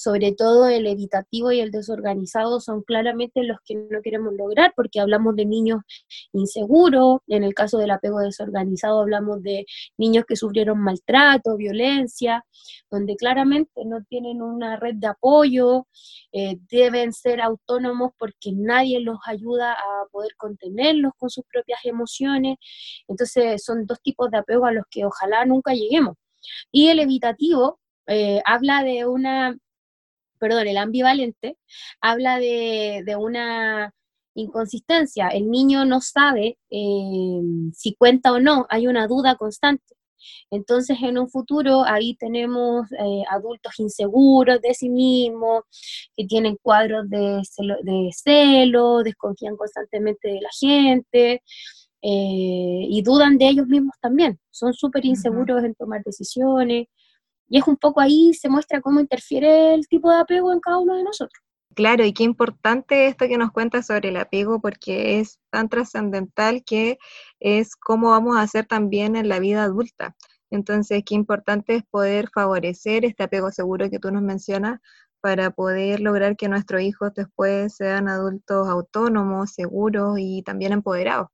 sobre 0.00 0.32
todo 0.32 0.66
el 0.66 0.86
evitativo 0.86 1.52
y 1.52 1.60
el 1.60 1.70
desorganizado 1.70 2.58
son 2.58 2.82
claramente 2.82 3.42
los 3.42 3.58
que 3.66 3.74
no 3.74 4.00
queremos 4.02 4.32
lograr 4.32 4.72
porque 4.74 4.98
hablamos 4.98 5.36
de 5.36 5.44
niños 5.44 5.82
inseguros, 6.32 7.18
en 7.26 7.44
el 7.44 7.52
caso 7.52 7.76
del 7.76 7.90
apego 7.90 8.20
desorganizado 8.20 9.02
hablamos 9.02 9.42
de 9.42 9.66
niños 9.98 10.24
que 10.26 10.36
sufrieron 10.36 10.78
maltrato, 10.78 11.58
violencia, 11.58 12.46
donde 12.90 13.14
claramente 13.16 13.84
no 13.84 14.02
tienen 14.08 14.40
una 14.40 14.76
red 14.76 14.94
de 14.94 15.08
apoyo, 15.08 15.86
eh, 16.32 16.56
deben 16.70 17.12
ser 17.12 17.42
autónomos 17.42 18.12
porque 18.18 18.52
nadie 18.54 19.00
los 19.00 19.18
ayuda 19.26 19.74
a 19.74 20.06
poder 20.10 20.34
contenerlos 20.38 21.12
con 21.18 21.28
sus 21.28 21.44
propias 21.44 21.80
emociones. 21.84 22.56
Entonces 23.06 23.62
son 23.62 23.84
dos 23.84 24.00
tipos 24.00 24.30
de 24.30 24.38
apego 24.38 24.64
a 24.64 24.72
los 24.72 24.84
que 24.90 25.04
ojalá 25.04 25.44
nunca 25.44 25.74
lleguemos. 25.74 26.16
Y 26.72 26.88
el 26.88 27.00
evitativo 27.00 27.80
eh, 28.06 28.40
habla 28.46 28.82
de 28.82 29.06
una 29.06 29.58
perdón, 30.40 30.66
el 30.66 30.78
ambivalente, 30.78 31.56
habla 32.00 32.38
de, 32.38 33.04
una 33.18 33.92
inconsistencia. 34.34 35.28
El 35.28 35.50
niño 35.50 35.84
no 35.84 36.00
sabe 36.00 36.58
eh, 36.70 37.40
si 37.74 37.94
cuenta 37.94 38.32
o 38.32 38.40
no, 38.40 38.66
hay 38.70 38.86
una 38.86 39.06
duda 39.06 39.36
constante. 39.36 39.94
Entonces, 40.50 40.98
en 41.02 41.18
un 41.18 41.30
futuro, 41.30 41.84
ahí 41.84 42.14
tenemos 42.16 42.90
eh, 42.92 43.22
adultos 43.30 43.78
inseguros 43.78 44.60
de 44.60 44.74
sí 44.74 44.88
mismos, 44.88 45.62
que 46.16 46.26
tienen 46.26 46.56
cuadros 46.62 47.08
de 47.08 47.42
celo, 48.12 49.02
desconfían 49.02 49.56
constantemente 49.56 50.28
de 50.28 50.40
la 50.40 50.50
gente 50.58 51.42
eh, 52.02 52.86
y 52.88 53.02
dudan 53.02 53.36
de 53.38 53.48
ellos 53.48 53.66
mismos 53.66 53.94
también. 54.00 54.38
Son 54.50 54.72
súper 54.72 55.04
inseguros 55.04 55.62
en 55.64 55.74
tomar 55.74 56.02
decisiones. 56.04 56.86
Y 57.50 57.58
es 57.58 57.66
un 57.66 57.76
poco 57.76 58.00
ahí, 58.00 58.32
se 58.32 58.48
muestra 58.48 58.80
cómo 58.80 59.00
interfiere 59.00 59.74
el 59.74 59.86
tipo 59.88 60.10
de 60.10 60.18
apego 60.20 60.52
en 60.52 60.60
cada 60.60 60.78
uno 60.78 60.96
de 60.96 61.02
nosotros. 61.02 61.42
Claro, 61.74 62.04
y 62.04 62.12
qué 62.12 62.24
importante 62.24 63.06
esto 63.06 63.28
que 63.28 63.38
nos 63.38 63.52
cuenta 63.52 63.82
sobre 63.82 64.08
el 64.08 64.16
apego, 64.16 64.60
porque 64.60 65.20
es 65.20 65.38
tan 65.50 65.68
trascendental 65.68 66.64
que 66.64 66.98
es 67.40 67.76
cómo 67.76 68.10
vamos 68.10 68.36
a 68.36 68.42
hacer 68.42 68.66
también 68.66 69.16
en 69.16 69.28
la 69.28 69.38
vida 69.38 69.64
adulta. 69.64 70.16
Entonces, 70.50 71.02
qué 71.06 71.14
importante 71.14 71.76
es 71.76 71.84
poder 71.90 72.28
favorecer 72.34 73.04
este 73.04 73.24
apego 73.24 73.50
seguro 73.52 73.90
que 73.90 74.00
tú 74.00 74.10
nos 74.10 74.22
mencionas 74.22 74.80
para 75.20 75.50
poder 75.50 76.00
lograr 76.00 76.36
que 76.36 76.48
nuestros 76.48 76.82
hijos 76.82 77.12
después 77.14 77.76
sean 77.76 78.08
adultos 78.08 78.68
autónomos, 78.68 79.52
seguros 79.52 80.16
y 80.18 80.42
también 80.42 80.72
empoderados. 80.72 81.28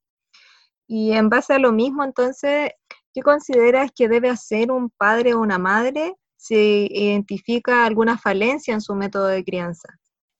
Y 0.88 1.12
en 1.12 1.28
base 1.30 1.54
a 1.54 1.58
lo 1.58 1.72
mismo, 1.72 2.04
entonces, 2.04 2.70
¿Qué 3.16 3.22
consideras 3.22 3.92
que 3.96 4.08
debe 4.08 4.28
hacer 4.28 4.70
un 4.70 4.90
padre 4.90 5.32
o 5.32 5.40
una 5.40 5.56
madre 5.56 6.16
si 6.36 6.86
identifica 6.90 7.86
alguna 7.86 8.18
falencia 8.18 8.74
en 8.74 8.82
su 8.82 8.94
método 8.94 9.28
de 9.28 9.42
crianza? 9.42 9.88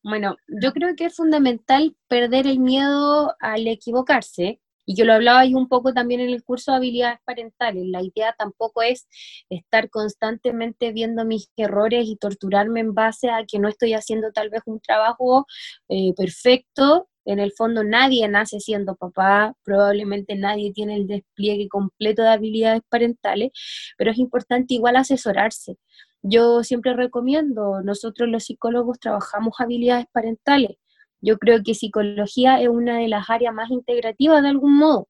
Bueno, 0.03 0.37
yo 0.63 0.75
creo 0.75 0.95
que 0.95 1.07
es 1.07 1.17
fundamental 1.17 1.97
perder 2.07 2.47
el 2.47 2.59
miedo 2.59 3.35
al 3.41 3.67
equivocarse. 3.67 4.61
Y 4.85 4.95
yo 4.95 5.07
lo 5.07 5.15
hablaba 5.15 5.41
ahí 5.41 5.55
un 5.55 5.69
poco 5.69 5.95
también 5.95 6.21
en 6.21 6.29
el 6.29 6.45
curso 6.45 6.71
de 6.71 6.77
habilidades 6.77 7.19
parentales. 7.25 7.87
La 7.87 8.03
idea 8.03 8.35
tampoco 8.39 8.83
es 8.83 9.09
estar 9.49 9.89
constantemente 9.89 10.93
viendo 10.93 11.25
mis 11.25 11.51
errores 11.57 12.07
y 12.07 12.17
torturarme 12.17 12.81
en 12.81 12.93
base 12.93 13.31
a 13.31 13.47
que 13.47 13.59
no 13.59 13.69
estoy 13.69 13.95
haciendo 13.95 14.33
tal 14.33 14.51
vez 14.51 14.61
un 14.67 14.81
trabajo 14.81 15.47
eh, 15.89 16.13
perfecto 16.15 17.09
en 17.27 17.41
el 17.41 17.53
fondo 17.53 17.85
nadie 17.85 18.27
nace 18.29 18.61
siendo 18.61 18.95
papá, 18.95 19.55
probablemente 19.65 20.37
nadie 20.37 20.73
tiene 20.73 20.97
el 20.97 21.07
despliegue 21.07 21.69
completo 21.69 22.23
de 22.23 22.29
habilidades 22.29 22.83
parentales, 22.89 23.51
pero 23.99 24.13
es 24.13 24.19
importante 24.19 24.75
igual 24.75 24.97
asesorarse. 24.97 25.77
Yo 26.23 26.63
siempre 26.63 26.95
recomiendo, 26.95 27.83
nosotros 27.83 28.29
los 28.29 28.45
psicólogos 28.45 28.99
trabajamos 28.99 29.55
habilidades 29.59 30.07
parentales. 30.13 30.77
Yo 31.21 31.39
creo 31.39 31.63
que 31.65 31.75
psicología 31.75 32.61
es 32.61 32.69
una 32.69 32.99
de 32.99 33.09
las 33.09 33.29
áreas 33.31 33.53
más 33.53 33.71
integrativas 33.71 34.43
de 34.43 34.49
algún 34.49 34.77
modo, 34.77 35.09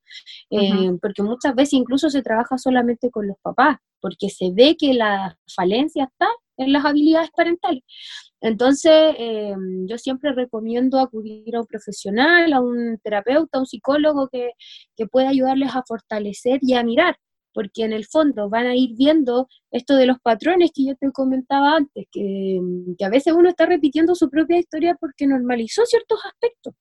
eh, 0.50 0.92
porque 1.02 1.22
muchas 1.22 1.54
veces 1.54 1.74
incluso 1.74 2.10
se 2.10 2.22
trabaja 2.22 2.56
solamente 2.58 3.10
con 3.10 3.26
los 3.26 3.36
papás, 3.42 3.78
porque 4.00 4.30
se 4.30 4.50
ve 4.52 4.76
que 4.78 4.94
la 4.94 5.36
falencia 5.54 6.04
está 6.04 6.28
en 6.56 6.72
las 6.72 6.84
habilidades 6.84 7.30
parentales. 7.36 7.82
Entonces, 8.46 8.92
em, 9.18 9.88
yo 9.88 9.98
siempre 9.98 10.32
recomiendo 10.32 11.00
acudir 11.00 11.56
a 11.56 11.60
un 11.62 11.66
profesional, 11.66 12.52
a 12.52 12.60
un 12.60 12.96
terapeuta, 13.02 13.58
a 13.58 13.60
un 13.62 13.66
psicólogo 13.66 14.28
que, 14.28 14.52
que 14.96 15.06
pueda 15.06 15.30
ayudarles 15.30 15.74
a 15.74 15.82
fortalecer 15.84 16.60
y 16.62 16.74
a 16.74 16.84
mirar, 16.84 17.16
porque 17.52 17.82
en 17.82 17.92
el 17.92 18.06
fondo 18.06 18.48
van 18.48 18.66
a 18.66 18.76
ir 18.76 18.90
viendo 18.96 19.48
esto 19.72 19.96
de 19.96 20.06
los 20.06 20.18
patrones 20.20 20.70
que 20.72 20.86
yo 20.86 20.94
te 20.94 21.10
comentaba 21.10 21.74
antes, 21.74 22.06
que, 22.12 22.60
que, 22.96 23.04
a 23.04 23.08
veces 23.08 23.34
uno 23.36 23.48
está 23.48 23.66
repitiendo 23.66 24.14
su 24.14 24.30
propia 24.30 24.58
historia 24.58 24.96
porque 25.00 25.26
normalizó 25.26 25.84
ciertos 25.84 26.20
aspectos 26.24 26.74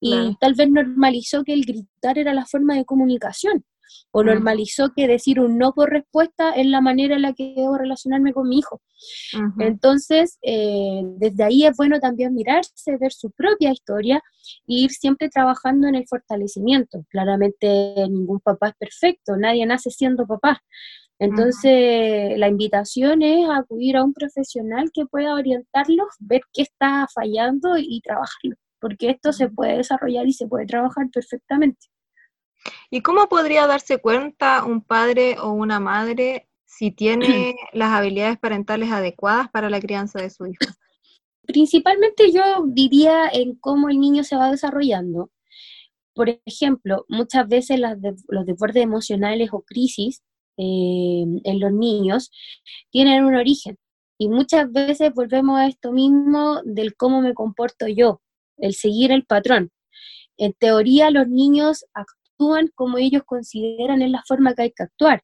y 0.00 0.36
tal 0.38 0.52
vez 0.52 0.68
normalizó 0.68 1.44
que 1.44 1.54
el 1.54 1.64
gritar 1.64 2.18
era 2.18 2.34
la 2.34 2.44
forma 2.44 2.74
de 2.74 2.84
comunicación 2.84 3.64
o 4.10 4.22
normalizó 4.22 4.92
que 4.94 5.08
decir 5.08 5.40
un 5.40 5.58
no 5.58 5.72
por 5.72 5.90
respuesta 5.90 6.52
es 6.52 6.66
la 6.66 6.80
manera 6.80 7.16
en 7.16 7.22
la 7.22 7.32
que 7.32 7.54
debo 7.56 7.78
relacionarme 7.78 8.32
con 8.32 8.48
mi 8.48 8.58
hijo. 8.58 8.80
Entonces, 9.58 10.38
eh, 10.42 11.02
desde 11.18 11.44
ahí 11.44 11.66
es 11.66 11.76
bueno 11.76 12.00
también 12.00 12.34
mirarse, 12.34 12.96
ver 12.98 13.12
su 13.12 13.30
propia 13.30 13.72
historia 13.72 14.22
e 14.66 14.74
ir 14.74 14.90
siempre 14.90 15.28
trabajando 15.28 15.88
en 15.88 15.96
el 15.96 16.06
fortalecimiento. 16.08 17.04
Claramente 17.10 17.94
ningún 18.08 18.40
papá 18.40 18.68
es 18.68 18.74
perfecto, 18.78 19.36
nadie 19.36 19.66
nace 19.66 19.90
siendo 19.90 20.26
papá. 20.26 20.62
Entonces, 21.18 22.38
la 22.38 22.48
invitación 22.48 23.22
es 23.22 23.48
acudir 23.48 23.96
a 23.96 24.04
un 24.04 24.12
profesional 24.12 24.90
que 24.92 25.06
pueda 25.06 25.34
orientarlos, 25.34 26.08
ver 26.20 26.42
qué 26.52 26.62
está 26.62 27.06
fallando 27.14 27.78
y 27.78 28.00
trabajarlo, 28.02 28.56
porque 28.80 29.10
esto 29.10 29.32
se 29.32 29.48
puede 29.48 29.78
desarrollar 29.78 30.26
y 30.26 30.32
se 30.32 30.46
puede 30.46 30.66
trabajar 30.66 31.06
perfectamente. 31.10 31.86
¿Y 32.90 33.02
cómo 33.02 33.28
podría 33.28 33.66
darse 33.66 33.98
cuenta 33.98 34.64
un 34.64 34.80
padre 34.80 35.38
o 35.38 35.50
una 35.50 35.80
madre 35.80 36.48
si 36.64 36.90
tiene 36.90 37.56
las 37.72 37.92
habilidades 37.92 38.38
parentales 38.38 38.90
adecuadas 38.90 39.48
para 39.50 39.70
la 39.70 39.80
crianza 39.80 40.20
de 40.20 40.30
su 40.30 40.46
hijo? 40.46 40.64
Principalmente 41.46 42.32
yo 42.32 42.42
diría 42.66 43.28
en 43.32 43.54
cómo 43.56 43.88
el 43.88 44.00
niño 44.00 44.24
se 44.24 44.36
va 44.36 44.50
desarrollando. 44.50 45.30
Por 46.14 46.40
ejemplo, 46.44 47.04
muchas 47.08 47.46
veces 47.46 47.78
los 47.78 48.46
desbordes 48.46 48.82
emocionales 48.82 49.50
o 49.52 49.62
crisis 49.62 50.22
eh, 50.56 51.24
en 51.44 51.60
los 51.60 51.72
niños 51.72 52.30
tienen 52.90 53.24
un 53.24 53.34
origen. 53.34 53.78
Y 54.18 54.28
muchas 54.28 54.72
veces 54.72 55.12
volvemos 55.14 55.58
a 55.58 55.66
esto 55.66 55.92
mismo 55.92 56.62
del 56.64 56.96
cómo 56.96 57.20
me 57.20 57.34
comporto 57.34 57.86
yo, 57.86 58.22
el 58.56 58.74
seguir 58.74 59.12
el 59.12 59.26
patrón. 59.26 59.70
En 60.38 60.54
teoría, 60.54 61.10
los 61.10 61.28
niños 61.28 61.84
actúan 62.36 62.68
como 62.74 62.98
ellos 62.98 63.22
consideran 63.24 64.02
es 64.02 64.10
la 64.10 64.22
forma 64.26 64.54
que 64.54 64.62
hay 64.62 64.72
que 64.72 64.82
actuar. 64.82 65.22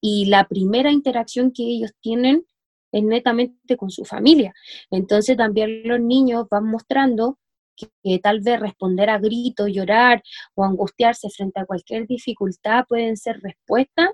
Y 0.00 0.26
la 0.26 0.46
primera 0.48 0.90
interacción 0.90 1.52
que 1.52 1.62
ellos 1.64 1.92
tienen 2.00 2.44
es 2.92 3.02
netamente 3.02 3.76
con 3.76 3.90
su 3.90 4.04
familia. 4.04 4.52
Entonces 4.90 5.36
también 5.36 5.82
los 5.84 6.00
niños 6.00 6.46
van 6.50 6.66
mostrando 6.66 7.38
que, 7.76 8.18
tal 8.18 8.40
vez 8.40 8.60
responder 8.60 9.10
a 9.10 9.18
gritos, 9.18 9.70
llorar 9.72 10.22
o 10.54 10.64
angustiarse 10.64 11.30
frente 11.30 11.60
a 11.60 11.66
cualquier 11.66 12.06
dificultad 12.06 12.84
pueden 12.88 13.16
ser 13.16 13.40
respuestas 13.40 14.10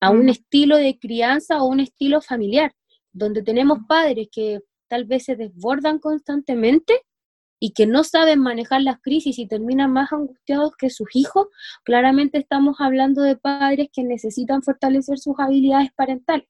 a 0.00 0.10
un 0.10 0.28
estilo 0.28 0.76
de 0.76 0.98
crianza 0.98 1.62
o 1.62 1.66
un 1.66 1.80
estilo 1.80 2.20
familiar, 2.20 2.72
donde 3.12 3.42
tenemos 3.42 3.80
padres 3.88 4.28
que 4.32 4.60
tal 4.88 5.04
vez 5.04 5.24
se 5.24 5.36
desbordan 5.36 5.98
constantemente 5.98 7.02
y 7.60 7.72
que 7.72 7.86
no 7.86 8.04
saben 8.04 8.40
manejar 8.40 8.82
las 8.82 9.00
crisis 9.00 9.38
y 9.38 9.46
terminan 9.46 9.92
más 9.92 10.12
angustiados 10.12 10.76
que 10.76 10.90
sus 10.90 11.08
hijos, 11.14 11.48
claramente 11.84 12.38
estamos 12.38 12.76
hablando 12.80 13.22
de 13.22 13.36
padres 13.36 13.88
que 13.92 14.04
necesitan 14.04 14.62
fortalecer 14.62 15.18
sus 15.18 15.34
habilidades 15.38 15.90
parentales. 15.94 16.46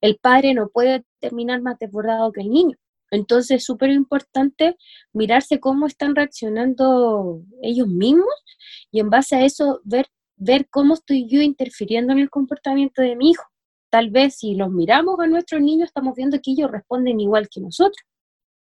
El 0.00 0.16
padre 0.16 0.54
no 0.54 0.68
puede 0.68 1.04
terminar 1.20 1.62
más 1.62 1.78
desbordado 1.78 2.32
que 2.32 2.42
el 2.42 2.50
niño. 2.50 2.76
Entonces 3.10 3.58
es 3.58 3.64
súper 3.64 3.90
importante 3.90 4.76
mirarse 5.12 5.60
cómo 5.60 5.86
están 5.86 6.14
reaccionando 6.14 7.42
ellos 7.62 7.88
mismos 7.88 8.34
y 8.90 9.00
en 9.00 9.10
base 9.10 9.36
a 9.36 9.44
eso 9.44 9.80
ver, 9.84 10.06
ver 10.36 10.68
cómo 10.68 10.94
estoy 10.94 11.28
yo 11.28 11.40
interfiriendo 11.40 12.12
en 12.12 12.18
el 12.18 12.30
comportamiento 12.30 13.02
de 13.02 13.16
mi 13.16 13.30
hijo. 13.30 13.44
Tal 13.90 14.10
vez 14.10 14.36
si 14.38 14.54
los 14.54 14.70
miramos 14.70 15.18
a 15.20 15.26
nuestros 15.26 15.62
niños 15.62 15.86
estamos 15.86 16.16
viendo 16.16 16.40
que 16.42 16.50
ellos 16.50 16.70
responden 16.70 17.20
igual 17.20 17.48
que 17.48 17.60
nosotros. 17.60 18.04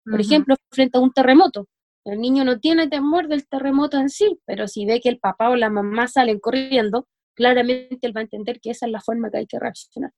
Por 0.03 0.21
ejemplo, 0.21 0.55
frente 0.71 0.97
a 0.97 1.01
un 1.01 1.11
terremoto. 1.11 1.67
El 2.05 2.19
niño 2.19 2.43
no 2.43 2.59
tiene 2.59 2.87
temor 2.87 3.27
del 3.27 3.47
terremoto 3.47 3.97
en 3.97 4.09
sí, 4.09 4.39
pero 4.45 4.67
si 4.67 4.85
ve 4.85 4.99
que 5.01 5.09
el 5.09 5.19
papá 5.19 5.49
o 5.49 5.55
la 5.55 5.69
mamá 5.69 6.07
salen 6.07 6.39
corriendo, 6.39 7.07
claramente 7.35 7.99
él 8.01 8.15
va 8.15 8.21
a 8.21 8.23
entender 8.23 8.59
que 8.59 8.71
esa 8.71 8.85
es 8.85 8.91
la 8.91 9.01
forma 9.01 9.29
que 9.29 9.37
hay 9.37 9.47
que 9.47 9.59
reaccionar. 9.59 10.11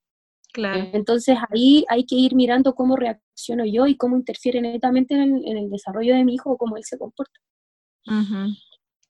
Claro. 0.54 0.90
Entonces 0.94 1.38
ahí 1.50 1.86
hay 1.88 2.06
que 2.06 2.16
ir 2.16 2.36
mirando 2.36 2.76
cómo 2.76 2.96
reacciono 2.96 3.66
yo 3.66 3.88
y 3.88 3.96
cómo 3.96 4.18
interfiere 4.18 4.62
netamente 4.62 5.16
en 5.16 5.58
el, 5.58 5.70
desarrollo 5.70 6.14
de 6.14 6.26
mi 6.26 6.36
hijo 6.36 6.52
o 6.52 6.58
cómo 6.58 6.78
él 6.78 6.84
se 6.84 6.98
comporta. 6.98 7.40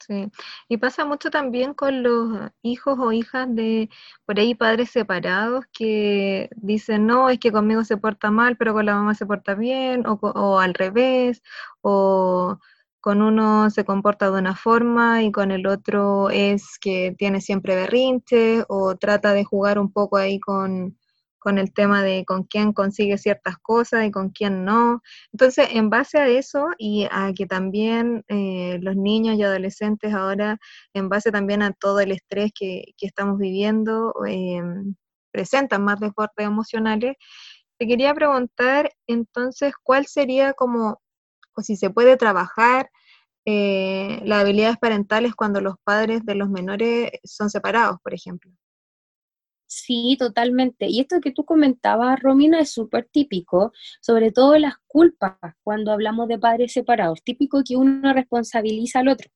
Sí, 0.07 0.31
y 0.67 0.77
pasa 0.77 1.05
mucho 1.05 1.29
también 1.29 1.75
con 1.75 2.01
los 2.01 2.49
hijos 2.63 2.97
o 2.99 3.11
hijas 3.11 3.47
de 3.53 3.87
por 4.25 4.39
ahí 4.39 4.55
padres 4.55 4.89
separados 4.89 5.65
que 5.71 6.49
dicen, 6.55 7.05
no, 7.05 7.29
es 7.29 7.37
que 7.39 7.51
conmigo 7.51 7.83
se 7.83 7.97
porta 7.97 8.31
mal, 8.31 8.57
pero 8.57 8.73
con 8.73 8.85
la 8.87 8.95
mamá 8.95 9.13
se 9.13 9.27
porta 9.27 9.53
bien, 9.53 10.07
o, 10.07 10.13
o 10.21 10.59
al 10.59 10.73
revés, 10.73 11.43
o 11.81 12.57
con 12.99 13.21
uno 13.21 13.69
se 13.69 13.85
comporta 13.85 14.31
de 14.31 14.39
una 14.39 14.55
forma 14.55 15.21
y 15.23 15.31
con 15.31 15.51
el 15.51 15.67
otro 15.67 16.29
es 16.31 16.79
que 16.79 17.13
tiene 17.17 17.39
siempre 17.41 17.75
berrinche 17.75 18.63
o 18.67 18.95
trata 18.97 19.33
de 19.33 19.43
jugar 19.43 19.77
un 19.79 19.91
poco 19.93 20.17
ahí 20.17 20.39
con, 20.39 20.97
con 21.41 21.57
el 21.57 21.73
tema 21.73 22.03
de 22.03 22.23
con 22.25 22.43
quién 22.43 22.71
consigue 22.71 23.17
ciertas 23.17 23.57
cosas 23.57 24.05
y 24.05 24.11
con 24.11 24.29
quién 24.29 24.63
no. 24.63 25.01
Entonces, 25.33 25.69
en 25.71 25.89
base 25.89 26.19
a 26.19 26.27
eso 26.27 26.67
y 26.77 27.07
a 27.11 27.33
que 27.35 27.47
también 27.47 28.23
eh, 28.29 28.77
los 28.81 28.95
niños 28.95 29.37
y 29.37 29.43
adolescentes 29.43 30.13
ahora, 30.13 30.59
en 30.93 31.09
base 31.09 31.31
también 31.31 31.63
a 31.63 31.73
todo 31.73 31.99
el 31.99 32.11
estrés 32.11 32.51
que, 32.53 32.93
estamos 33.01 33.39
viviendo, 33.39 34.13
em, 34.27 34.95
presentan 35.31 35.83
más 35.83 35.99
desbordes 35.99 36.45
emocionales, 36.47 37.15
te 37.79 37.87
quería 37.87 38.13
preguntar 38.13 38.91
entonces 39.07 39.73
cuál 39.83 40.05
sería 40.05 40.53
como, 40.53 41.01
o 41.55 41.61
si 41.63 41.75
se 41.77 41.89
puede 41.89 42.17
trabajar 42.17 42.89
eh, 43.45 44.21
las 44.25 44.41
habilidades 44.41 44.77
parentales 44.77 45.35
cuando 45.35 45.61
los 45.61 45.75
padres 45.83 46.25
de 46.25 46.35
los 46.35 46.49
menores 46.49 47.11
son 47.23 47.49
separados, 47.49 47.97
por 48.03 48.13
ejemplo. 48.13 48.51
Sí, 49.73 50.17
totalmente. 50.19 50.87
Y 50.89 50.99
esto 50.99 51.21
que 51.21 51.31
tú 51.31 51.45
comentabas, 51.45 52.19
Romina, 52.19 52.59
es 52.59 52.71
súper 52.73 53.07
típico, 53.09 53.71
sobre 54.01 54.31
todo 54.33 54.57
las 54.57 54.73
culpas 54.85 55.37
cuando 55.63 55.93
hablamos 55.93 56.27
de 56.27 56.37
padres 56.37 56.73
separados. 56.73 57.23
Típico 57.23 57.63
que 57.65 57.77
uno 57.77 58.11
responsabiliza 58.13 58.99
al 58.99 59.07
otro. 59.07 59.29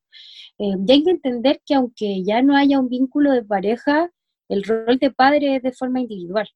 Eh, 0.60 0.74
hay 0.90 1.04
que 1.06 1.12
entender 1.12 1.62
que 1.66 1.76
aunque 1.76 2.22
ya 2.26 2.42
no 2.42 2.58
haya 2.58 2.80
un 2.82 2.90
vínculo 2.90 3.32
de 3.32 3.44
pareja, 3.44 4.12
el 4.50 4.64
rol 4.66 4.98
de 5.00 5.12
padre 5.12 5.56
es 5.56 5.64
de 5.64 5.72
forma 5.72 6.02
individual. 6.02 6.50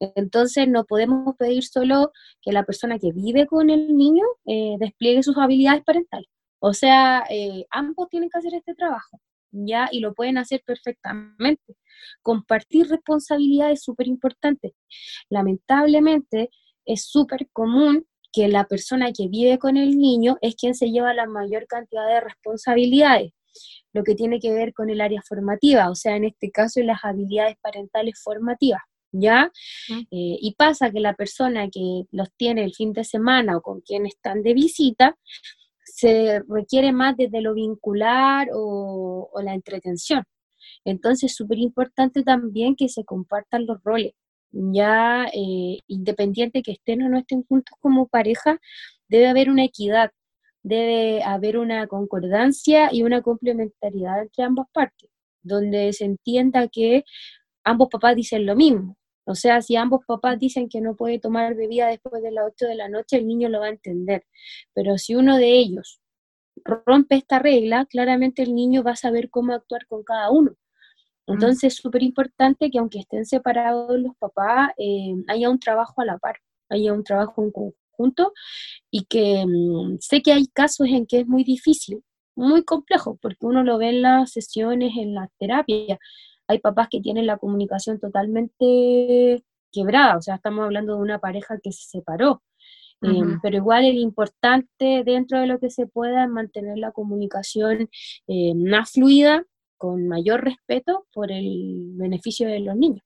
Entonces 0.00 0.68
no 0.68 0.84
podemos 0.84 1.36
pedir 1.36 1.64
solo 1.64 2.12
que 2.42 2.52
la 2.52 2.64
persona 2.64 2.98
que 2.98 3.12
vive 3.12 3.46
con 3.46 3.70
el 3.70 3.96
niño 3.96 4.24
eh, 4.44 4.76
despliegue 4.78 5.22
sus 5.22 5.38
habilidades 5.38 5.84
parentales. 5.84 6.28
O 6.58 6.74
sea, 6.74 7.24
eh, 7.30 7.64
ambos 7.70 8.10
tienen 8.10 8.28
que 8.28 8.38
hacer 8.38 8.54
este 8.54 8.74
trabajo, 8.74 9.20
¿ya? 9.50 9.88
Y 9.90 10.00
lo 10.00 10.14
pueden 10.14 10.38
hacer 10.38 10.62
perfectamente. 10.64 11.76
Compartir 12.22 12.88
responsabilidades 12.88 13.80
es 13.80 13.84
súper 13.84 14.06
importante. 14.08 14.74
Lamentablemente, 15.28 16.50
es 16.84 17.04
súper 17.04 17.48
común 17.52 18.06
que 18.32 18.48
la 18.48 18.64
persona 18.64 19.12
que 19.12 19.28
vive 19.28 19.58
con 19.58 19.76
el 19.76 19.96
niño 19.96 20.36
es 20.42 20.56
quien 20.56 20.74
se 20.74 20.90
lleva 20.90 21.14
la 21.14 21.26
mayor 21.26 21.66
cantidad 21.66 22.06
de 22.06 22.20
responsabilidades, 22.20 23.32
lo 23.94 24.04
que 24.04 24.14
tiene 24.14 24.40
que 24.40 24.52
ver 24.52 24.74
con 24.74 24.90
el 24.90 25.00
área 25.00 25.22
formativa, 25.26 25.90
o 25.90 25.94
sea, 25.94 26.16
en 26.16 26.24
este 26.24 26.50
caso 26.50 26.80
las 26.82 27.02
habilidades 27.02 27.56
parentales 27.62 28.20
formativas. 28.22 28.82
¿Ya? 29.12 29.50
Eh, 29.88 30.04
y 30.10 30.54
pasa 30.58 30.90
que 30.90 31.00
la 31.00 31.14
persona 31.14 31.70
que 31.70 32.02
los 32.10 32.28
tiene 32.36 32.64
el 32.64 32.74
fin 32.74 32.92
de 32.92 33.02
semana 33.02 33.56
o 33.56 33.62
con 33.62 33.80
quien 33.80 34.04
están 34.04 34.42
de 34.42 34.52
visita, 34.52 35.16
se 35.86 36.42
requiere 36.48 36.92
más 36.92 37.16
desde 37.16 37.40
lo 37.40 37.54
vincular 37.54 38.48
o, 38.52 39.30
la 39.42 39.54
entretención. 39.54 40.24
Entonces, 40.84 41.34
súper 41.34 41.58
importante 41.58 42.22
también 42.24 42.76
que 42.76 42.88
se 42.88 43.04
compartan 43.04 43.66
los 43.66 43.82
roles. 43.84 44.12
Ya, 44.52 45.26
eh, 45.34 45.80
independiente 45.86 46.62
que 46.62 46.72
estén 46.72 47.02
o 47.02 47.08
no 47.08 47.18
estén 47.18 47.44
juntos 47.44 47.76
como 47.80 48.08
pareja, 48.08 48.60
debe 49.08 49.28
haber 49.28 49.50
una 49.50 49.64
equidad, 49.64 50.10
debe 50.62 51.22
haber 51.22 51.58
una 51.58 51.86
concordancia 51.86 52.90
y 52.92 53.02
una 53.02 53.22
complementariedad 53.22 54.22
entre 54.22 54.44
ambas 54.44 54.66
partes, 54.72 55.10
donde 55.42 55.92
se 55.92 56.04
entienda 56.06 56.68
que 56.68 57.04
ambos 57.64 57.88
papás 57.90 58.16
dicen 58.16 58.46
lo 58.46 58.56
mismo. 58.56 58.96
O 59.26 59.34
sea, 59.34 59.60
si 59.60 59.76
ambos 59.76 60.04
papás 60.06 60.38
dicen 60.38 60.68
que 60.68 60.80
no 60.80 60.94
puede 60.94 61.18
tomar 61.18 61.54
bebida 61.56 61.88
después 61.88 62.22
de 62.22 62.30
las 62.30 62.46
8 62.46 62.66
de 62.66 62.76
la 62.76 62.88
noche, 62.88 63.16
el 63.16 63.26
niño 63.26 63.48
lo 63.48 63.60
va 63.60 63.66
a 63.66 63.70
entender. 63.70 64.24
Pero 64.72 64.98
si 64.98 65.16
uno 65.16 65.36
de 65.36 65.50
ellos 65.58 66.00
rompe 66.64 67.16
esta 67.16 67.38
regla, 67.38 67.86
claramente 67.86 68.42
el 68.42 68.54
niño 68.54 68.82
va 68.82 68.92
a 68.92 68.96
saber 68.96 69.28
cómo 69.30 69.52
actuar 69.52 69.86
con 69.88 70.04
cada 70.04 70.30
uno. 70.30 70.52
Mm. 71.26 71.32
Entonces 71.34 71.64
es 71.64 71.76
súper 71.76 72.02
importante 72.02 72.70
que 72.70 72.78
aunque 72.78 73.00
estén 73.00 73.26
separados 73.26 73.98
los 73.98 74.16
papás, 74.16 74.70
eh, 74.78 75.14
haya 75.28 75.50
un 75.50 75.58
trabajo 75.58 76.00
a 76.00 76.04
la 76.04 76.18
par, 76.18 76.36
haya 76.68 76.92
un 76.92 77.04
trabajo 77.04 77.42
en 77.42 77.50
conjunto 77.50 78.32
y 78.90 79.04
que 79.06 79.44
mm, 79.46 79.98
sé 80.00 80.22
que 80.22 80.32
hay 80.32 80.46
casos 80.48 80.86
en 80.88 81.06
que 81.06 81.20
es 81.20 81.26
muy 81.26 81.44
difícil, 81.44 82.02
muy 82.36 82.64
complejo, 82.64 83.18
porque 83.20 83.46
uno 83.46 83.64
lo 83.64 83.78
ve 83.78 83.88
en 83.90 84.02
las 84.02 84.32
sesiones, 84.32 84.92
en 84.96 85.14
la 85.14 85.30
terapia. 85.38 85.98
Hay 86.48 86.58
papás 86.58 86.88
que 86.90 87.00
tienen 87.00 87.26
la 87.26 87.38
comunicación 87.38 87.98
totalmente 87.98 89.42
quebrada, 89.72 90.16
o 90.16 90.22
sea, 90.22 90.36
estamos 90.36 90.64
hablando 90.64 90.94
de 90.94 91.02
una 91.02 91.18
pareja 91.18 91.58
que 91.62 91.72
se 91.72 91.88
separó. 91.88 92.42
Eh, 93.02 93.22
pero 93.42 93.58
igual 93.58 93.84
es 93.84 93.94
importante 93.94 95.02
dentro 95.04 95.38
de 95.38 95.46
lo 95.46 95.58
que 95.58 95.68
se 95.68 95.86
pueda 95.86 96.26
mantener 96.26 96.78
la 96.78 96.92
comunicación 96.92 97.90
eh, 98.26 98.54
más 98.54 98.92
fluida 98.92 99.44
con 99.76 100.08
mayor 100.08 100.44
respeto 100.44 101.06
por 101.12 101.30
el 101.30 101.90
beneficio 101.92 102.48
de 102.48 102.60
los 102.60 102.74
niños. 102.74 103.02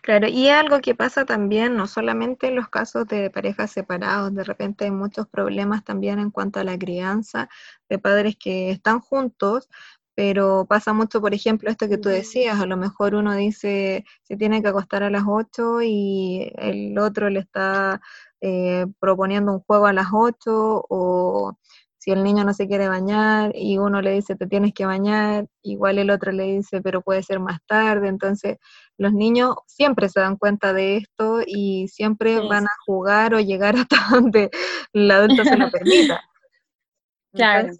Claro, 0.00 0.26
y 0.26 0.48
algo 0.48 0.80
que 0.80 0.96
pasa 0.96 1.24
también, 1.24 1.76
no 1.76 1.86
solamente 1.86 2.48
en 2.48 2.56
los 2.56 2.68
casos 2.68 3.06
de 3.06 3.30
parejas 3.30 3.70
separados, 3.70 4.34
de 4.34 4.42
repente 4.42 4.84
hay 4.84 4.90
muchos 4.90 5.28
problemas 5.28 5.84
también 5.84 6.18
en 6.18 6.32
cuanto 6.32 6.58
a 6.58 6.64
la 6.64 6.76
crianza 6.76 7.48
de 7.88 8.00
padres 8.00 8.34
que 8.36 8.72
están 8.72 8.98
juntos, 8.98 9.68
pero 10.14 10.66
pasa 10.68 10.92
mucho, 10.92 11.20
por 11.20 11.34
ejemplo, 11.34 11.70
esto 11.70 11.88
que 11.88 11.98
tú 11.98 12.08
decías, 12.08 12.60
a 12.60 12.66
lo 12.66 12.76
mejor 12.76 13.14
uno 13.14 13.34
dice 13.34 14.04
se 14.22 14.36
tiene 14.36 14.62
que 14.62 14.68
acostar 14.68 15.02
a 15.02 15.10
las 15.10 15.24
8 15.26 15.82
y 15.82 16.52
el 16.56 16.98
otro 16.98 17.30
le 17.30 17.40
está 17.40 18.00
eh, 18.40 18.86
proponiendo 19.00 19.52
un 19.52 19.60
juego 19.60 19.86
a 19.86 19.92
las 19.92 20.08
8 20.12 20.84
o 20.88 21.56
si 21.98 22.10
el 22.10 22.24
niño 22.24 22.44
no 22.44 22.52
se 22.52 22.66
quiere 22.66 22.88
bañar 22.88 23.52
y 23.54 23.78
uno 23.78 24.02
le 24.02 24.12
dice 24.12 24.34
te 24.36 24.46
tienes 24.46 24.74
que 24.74 24.84
bañar, 24.84 25.46
igual 25.62 25.98
el 25.98 26.10
otro 26.10 26.32
le 26.32 26.44
dice 26.44 26.82
pero 26.82 27.00
puede 27.00 27.22
ser 27.22 27.40
más 27.40 27.60
tarde, 27.66 28.08
entonces 28.08 28.58
los 28.98 29.12
niños 29.14 29.54
siempre 29.66 30.08
se 30.08 30.20
dan 30.20 30.36
cuenta 30.36 30.72
de 30.72 30.96
esto 30.96 31.40
y 31.46 31.88
siempre 31.88 32.40
van 32.40 32.66
a 32.66 32.72
jugar 32.84 33.34
o 33.34 33.40
llegar 33.40 33.76
hasta 33.78 33.96
donde 34.10 34.50
el 34.92 35.10
adulto 35.10 35.44
se 35.44 35.56
lo 35.56 35.70
permita. 35.70 36.20
claro. 37.32 37.72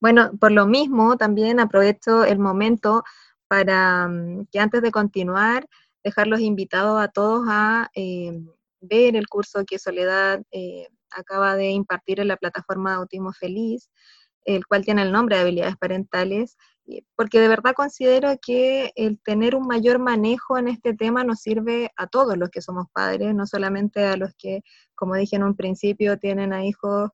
Bueno, 0.00 0.30
por 0.40 0.52
lo 0.52 0.66
mismo 0.66 1.16
también 1.16 1.60
aprovecho 1.60 2.24
el 2.24 2.38
momento 2.38 3.04
para 3.48 4.08
mm, 4.08 4.46
que 4.50 4.60
antes 4.60 4.82
de 4.82 4.90
continuar, 4.90 5.68
dejarlos 6.04 6.40
invitados 6.40 7.00
a 7.00 7.08
todos 7.08 7.44
a 7.48 7.90
eh, 7.94 8.40
ver 8.80 9.16
el 9.16 9.28
curso 9.28 9.64
que 9.66 9.78
Soledad 9.78 10.42
eh, 10.52 10.88
acaba 11.10 11.56
de 11.56 11.70
impartir 11.70 12.20
en 12.20 12.28
la 12.28 12.36
plataforma 12.36 12.90
de 12.90 12.96
Autismo 12.96 13.32
Feliz, 13.32 13.90
el 14.44 14.66
cual 14.66 14.84
tiene 14.84 15.02
el 15.02 15.12
nombre 15.12 15.36
de 15.36 15.42
habilidades 15.42 15.76
parentales, 15.76 16.56
porque 17.14 17.40
de 17.40 17.48
verdad 17.48 17.74
considero 17.74 18.36
que 18.40 18.92
el 18.96 19.20
tener 19.20 19.54
un 19.54 19.66
mayor 19.66 19.98
manejo 19.98 20.58
en 20.58 20.68
este 20.68 20.94
tema 20.94 21.24
nos 21.24 21.40
sirve 21.40 21.90
a 21.96 22.06
todos 22.06 22.36
los 22.36 22.50
que 22.50 22.62
somos 22.62 22.86
padres, 22.92 23.34
no 23.34 23.46
solamente 23.46 24.04
a 24.04 24.16
los 24.16 24.32
que, 24.36 24.62
como 24.94 25.14
dije 25.14 25.36
en 25.36 25.44
un 25.44 25.56
principio, 25.56 26.18
tienen 26.18 26.52
a 26.52 26.64
hijos 26.64 27.10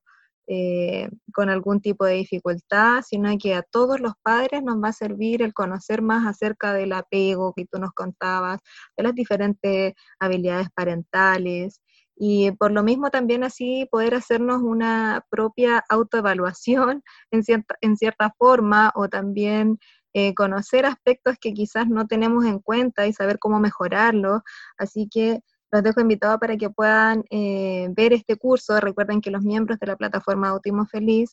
eh, 0.47 1.09
con 1.33 1.49
algún 1.49 1.81
tipo 1.81 2.05
de 2.05 2.13
dificultad, 2.13 3.01
sino 3.05 3.37
que 3.37 3.53
a 3.53 3.63
todos 3.63 3.99
los 3.99 4.13
padres 4.23 4.63
nos 4.63 4.81
va 4.81 4.89
a 4.89 4.93
servir 4.93 5.41
el 5.41 5.53
conocer 5.53 6.01
más 6.01 6.25
acerca 6.25 6.73
del 6.73 6.93
apego 6.93 7.53
que 7.53 7.65
tú 7.65 7.79
nos 7.79 7.91
contabas, 7.91 8.61
de 8.95 9.03
las 9.03 9.13
diferentes 9.13 9.93
habilidades 10.19 10.69
parentales, 10.73 11.81
Y 12.15 12.51
por 12.51 12.71
lo 12.71 12.81
mismo 12.83 13.09
también 13.11 13.43
así 13.43 13.87
poder 13.91 14.15
hacernos 14.15 14.61
una 14.63 15.25
propia 15.29 15.83
autoevaluación 15.89 17.03
en 17.81 17.97
cierta, 17.97 18.33
forma 18.37 18.91
o 18.95 19.09
también 19.09 19.77
eh, 20.13 20.33
conocer 20.33 20.85
aspectos 20.85 21.35
que 21.39 21.53
quizás 21.53 21.87
no 21.89 22.07
tenemos 22.07 22.45
en 22.45 22.59
cuenta 22.59 23.05
y 23.07 23.13
saber 23.13 23.37
cómo 23.39 23.59
mejorarlo. 23.59 24.43
Así 24.77 25.09
que 25.11 25.41
los 25.71 25.83
dejo 25.83 26.01
invitados 26.01 26.39
para 26.39 26.57
que 26.57 26.69
puedan 26.69 27.23
eh, 27.29 27.87
ver 27.91 28.13
este 28.13 28.37
curso. 28.37 28.79
Recuerden 28.79 29.21
que 29.21 29.31
los 29.31 29.43
miembros 29.43 29.79
de 29.79 29.87
la 29.87 29.95
plataforma 29.95 30.49
Autismo 30.49 30.85
Feliz 30.85 31.31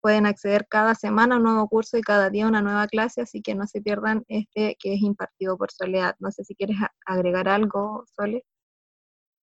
pueden 0.00 0.26
acceder 0.26 0.66
cada 0.68 0.94
semana 0.94 1.34
a 1.34 1.38
un 1.38 1.44
nuevo 1.44 1.68
curso 1.68 1.96
y 1.96 2.02
cada 2.02 2.28
día 2.30 2.44
a 2.44 2.48
una 2.48 2.60
nueva 2.60 2.86
clase, 2.86 3.22
así 3.22 3.40
que 3.40 3.54
no 3.54 3.66
se 3.66 3.80
pierdan 3.80 4.22
este 4.28 4.76
que 4.78 4.94
es 4.94 5.02
impartido 5.02 5.56
por 5.56 5.72
Soledad. 5.72 6.14
No 6.18 6.30
sé 6.30 6.44
si 6.44 6.54
quieres 6.54 6.76
agregar 7.06 7.48
algo, 7.48 8.04
Sole. 8.14 8.44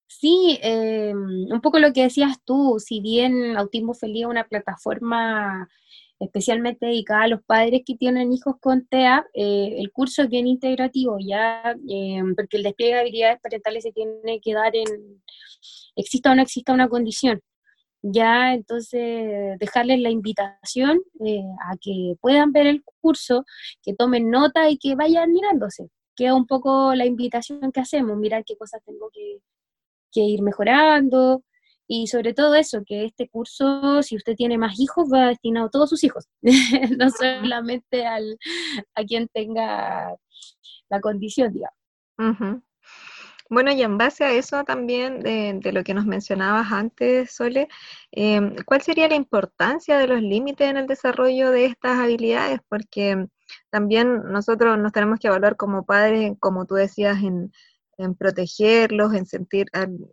Sí, 0.08 0.60
em, 0.62 1.48
un 1.52 1.62
poco 1.62 1.80
lo 1.80 1.94
que 1.94 2.04
decías 2.04 2.38
tú, 2.44 2.78
si 2.80 3.00
bien 3.00 3.58
Autismo 3.58 3.94
Feliz 3.94 4.24
es 4.24 4.30
una 4.30 4.44
plataforma 4.44 5.70
especialmente 6.22 6.86
dedicada 6.86 7.24
a 7.24 7.28
los 7.28 7.44
padres 7.44 7.82
que 7.86 7.96
tienen 7.96 8.32
hijos 8.32 8.56
con 8.62 8.88
TEA, 8.88 9.26
eh, 9.34 9.76
el 9.78 9.92
curso 9.92 10.24
es 10.24 10.30
bien 10.30 10.48
integrativo, 10.48 11.18
ya, 11.20 11.76
em, 11.90 12.36
porque 12.36 12.58
el 12.58 12.64
despliegue 12.64 12.96
de 12.96 13.02
habilidades 13.02 13.40
parentales 13.42 13.84
se 13.84 13.92
tiene 13.92 14.40
que 14.42 14.54
dar 14.54 14.76
en, 14.76 15.22
exista 15.96 16.32
o 16.32 16.36
no 16.36 16.42
exista 16.42 16.74
una 16.74 16.88
condición 16.88 17.42
ya 18.04 18.54
entonces 18.54 19.60
dejarles 19.60 20.00
la 20.00 20.10
invitación 20.10 21.02
eh, 21.26 21.44
a 21.70 21.78
que 21.80 22.16
puedan 22.20 22.52
ver 22.52 22.68
el 22.68 22.84
curso, 23.02 23.46
que 23.84 23.94
tomen 23.94 24.30
nota 24.30 24.70
y 24.70 24.78
que 24.78 24.96
vayan 24.96 25.32
mirándose. 25.32 25.90
Queda 26.16 26.36
un 26.36 26.48
poco 26.48 26.96
la 26.96 27.06
invitación 27.06 27.72
que 27.72 27.80
hacemos, 27.80 28.18
mirar 28.18 28.44
qué 28.46 28.56
cosas 28.58 28.82
tengo 28.86 29.10
que, 29.14 29.40
ir 30.14 30.42
mejorando 30.42 31.44
y 31.94 32.08
sobre 32.08 32.34
todo 32.34 32.56
eso, 32.56 32.84
que 32.86 33.04
este 33.04 33.28
curso, 33.28 34.02
si 34.02 34.16
usted 34.16 34.38
tiene 34.38 34.58
más 34.58 34.80
hijos, 34.80 35.10
va 35.14 35.28
destinado 35.28 35.66
a 35.66 35.70
todos 35.70 35.90
sus 35.90 36.06
hijos, 36.06 36.26
no 36.98 37.10
solamente 37.10 38.08
al, 38.08 38.38
a 38.96 39.04
quien 39.04 39.28
tenga 39.28 40.16
la 40.90 41.02
condición, 41.02 41.52
digamos. 41.52 42.62
Bueno, 43.50 43.74
y 43.74 43.82
en 43.82 43.98
base 43.98 44.24
a 44.24 44.32
eso 44.32 44.64
también, 44.64 45.20
de, 45.20 45.60
lo 45.74 45.84
que 45.84 45.94
nos 45.94 46.06
mencionabas 46.06 46.72
antes, 46.72 47.36
Sole, 47.36 47.68
em, 48.12 48.56
¿cuál 48.66 48.82
sería 48.82 49.10
la 49.10 49.16
importancia 49.16 49.98
de 49.98 50.08
los 50.08 50.22
límites 50.22 50.70
en 50.70 50.78
el 50.78 50.88
desarrollo 50.88 51.52
de 51.52 51.66
estas 51.66 52.00
habilidades? 52.00 52.62
Porque 52.70 53.28
también 53.70 54.32
nosotros 54.32 54.78
nos 54.78 54.94
tenemos 54.94 55.20
que 55.20 55.28
evaluar 55.28 55.58
como 55.58 55.86
padres, 55.86 56.32
como 56.40 56.66
tú 56.66 56.76
decías, 56.76 57.22
en, 57.22 57.52
protegerlos, 58.18 59.14
en 59.14 59.26
sentir, 59.26 59.68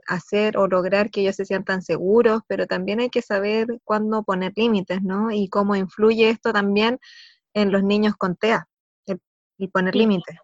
hacer 0.07 0.57
o 0.59 0.67
lograr 0.67 1.11
que 1.11 1.23
ellos 1.23 1.37
se 1.37 1.45
sientan 1.45 1.83
seguros, 1.83 2.43
pero 2.47 2.67
también 2.67 3.01
hay 3.01 3.09
que 3.09 3.23
saber 3.23 3.81
cuándo 3.85 4.23
poner 4.23 4.53
límites, 4.57 5.03
¿no? 5.03 5.31
Y 5.31 5.49
cómo 5.49 5.75
influye 5.75 6.31
esto 6.31 6.53
también 6.53 6.99
en 7.55 7.73
los 7.73 7.83
niños 7.83 8.15
con 8.17 8.37
TEA, 8.37 8.69
y 9.59 9.69
poner 9.69 9.97
límites. 9.97 10.37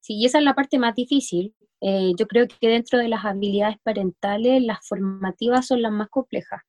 Sí, 0.00 0.14
y 0.14 0.26
esa 0.26 0.38
es 0.38 0.44
la 0.44 0.54
parte 0.54 0.78
más 0.78 0.94
difícil, 0.94 1.54
eh, 1.80 2.12
yo 2.18 2.26
creo 2.26 2.46
que 2.46 2.68
dentro 2.68 2.98
de 2.98 3.08
las 3.08 3.24
habilidades 3.24 3.76
parentales, 3.82 4.62
las 4.62 4.86
formativas 4.86 5.66
son 5.66 5.82
las 5.82 5.92
más 5.92 6.08
complejas, 6.08 6.62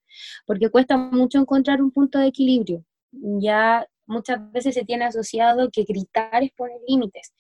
porque 0.45 0.69
cuesta 0.69 0.97
mucho 0.97 1.39
encontrar 1.39 1.82
un 1.82 1.91
punto 1.91 2.19
de 2.19 2.28
equilibrio. 2.28 2.86
Ya 3.12 3.86
muchas 4.12 4.52
veces 4.52 4.76
se 4.76 4.86
tiene 4.86 5.06
asociado 5.06 5.69
que 5.71 5.84
gritar 5.84 6.43
es 6.43 6.52
poner 6.52 6.78
límites, 6.88 7.34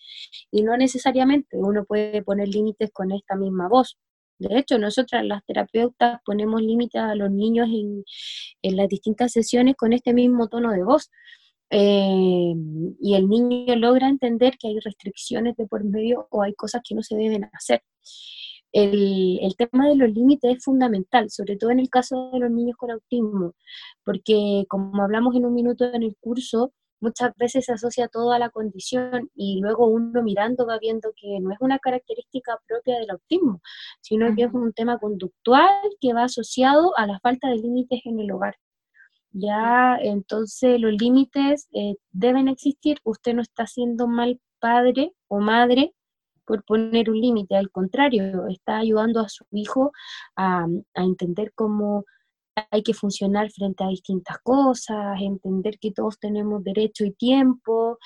y 0.51 0.63
no 0.63 0.75
necesariamente 0.77 1.57
uno 1.57 1.85
puede 1.85 2.23
poner 2.23 2.47
límites 2.47 2.91
con 2.91 3.11
esta 3.11 3.35
misma 3.35 3.67
voz. 3.67 3.97
De 4.39 4.57
hecho, 4.57 4.79
nosotras 4.79 5.23
las 5.23 5.45
terapeutas 5.45 6.19
ponemos 6.25 6.61
límites 6.63 6.99
a 6.99 7.13
los 7.13 7.29
niños 7.29 7.67
en, 7.69 8.03
en 8.63 8.75
las 8.75 8.89
distintas 8.89 9.31
sesiones 9.31 9.75
con 9.75 9.93
este 9.93 10.13
mismo 10.13 10.47
tono 10.47 10.71
de 10.71 10.83
voz. 10.83 11.11
Eh, 11.73 12.53
y 12.99 13.13
el 13.15 13.29
niño 13.29 13.75
logra 13.77 14.09
entender 14.09 14.57
que 14.57 14.67
hay 14.67 14.79
restricciones 14.79 15.55
de 15.55 15.67
por 15.67 15.85
medio 15.85 16.27
o 16.31 16.41
hay 16.41 16.53
cosas 16.53 16.81
que 16.83 16.95
no 16.95 17.03
se 17.03 17.15
deben 17.15 17.49
hacer. 17.53 17.81
El, 18.71 19.39
el, 19.41 19.55
tema 19.57 19.87
de 19.89 19.95
los 19.95 20.09
límites 20.11 20.57
es 20.57 20.63
fundamental, 20.63 21.29
sobre 21.29 21.57
todo 21.57 21.71
en 21.71 21.79
el 21.79 21.89
caso 21.89 22.29
de 22.31 22.39
los 22.39 22.51
niños 22.51 22.77
con 22.77 22.91
autismo, 22.91 23.53
porque 24.05 24.65
como 24.69 25.03
hablamos 25.03 25.35
en 25.35 25.45
un 25.45 25.53
minuto 25.53 25.85
en 25.93 26.03
el 26.03 26.15
curso, 26.19 26.71
muchas 27.01 27.35
veces 27.35 27.65
se 27.65 27.73
asocia 27.73 28.07
todo 28.07 28.31
a 28.31 28.39
la 28.39 28.49
condición 28.49 29.29
y 29.35 29.59
luego 29.59 29.87
uno 29.87 30.23
mirando 30.23 30.65
va 30.65 30.77
viendo 30.79 31.11
que 31.15 31.39
no 31.41 31.51
es 31.51 31.57
una 31.59 31.79
característica 31.79 32.57
propia 32.67 32.99
del 32.99 33.09
autismo, 33.09 33.61
sino 34.01 34.33
que 34.35 34.43
es 34.43 34.53
un 34.53 34.71
tema 34.73 34.99
conductual 34.99 35.69
que 35.99 36.13
va 36.13 36.25
asociado 36.25 36.97
a 36.97 37.07
la 37.07 37.19
falta 37.19 37.49
de 37.49 37.57
límites 37.57 38.01
en 38.05 38.19
el 38.19 38.31
hogar. 38.31 38.55
Ya, 39.33 39.97
entonces 40.01 40.79
los 40.79 40.93
límites 40.93 41.67
eh, 41.73 41.95
deben 42.11 42.47
existir. 42.47 42.97
Usted 43.03 43.33
no 43.33 43.41
está 43.41 43.65
siendo 43.65 44.07
mal 44.07 44.39
padre 44.59 45.13
o 45.27 45.39
madre 45.39 45.93
por 46.51 46.65
poner 46.65 47.09
un 47.09 47.21
límite, 47.21 47.55
al 47.55 47.71
contrario, 47.71 48.45
está 48.47 48.79
ayudando 48.79 49.21
a 49.21 49.29
su 49.29 49.45
hijo 49.51 49.93
a, 50.35 50.67
entender 50.95 51.53
cómo 51.55 52.03
hay 52.71 52.83
que 52.83 52.93
funcionar 52.93 53.49
frente 53.51 53.85
a 53.85 53.87
distintas 53.87 54.37
cosas, 54.43 55.21
entender 55.21 55.79
que 55.79 55.93
todos 55.93 56.19
tenemos 56.19 56.61
derecho 56.61 57.05
y 57.05 57.13
tiempo, 57.13 57.97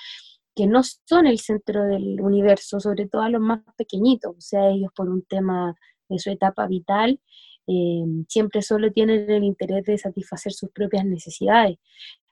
que 0.54 0.68
no 0.68 0.82
son 0.84 1.26
el 1.26 1.40
centro 1.40 1.86
del 1.86 2.20
universo, 2.20 2.78
sobre 2.78 3.08
todo 3.08 3.22
a 3.22 3.30
los 3.30 3.40
más 3.40 3.62
pequeñitos, 3.76 4.36
o 4.36 4.40
sea, 4.40 4.70
ellos 4.70 4.92
por 4.94 5.08
un 5.08 5.22
tema 5.22 5.74
de 6.08 6.20
su 6.20 6.30
etapa 6.30 6.68
vital, 6.68 7.18
eh, 7.66 8.04
siempre 8.28 8.62
solo 8.62 8.92
tienen 8.92 9.28
el 9.28 9.42
interés 9.42 9.82
de 9.86 9.98
satisfacer 9.98 10.52
sus 10.52 10.70
propias 10.70 11.04
necesidades, 11.04 11.78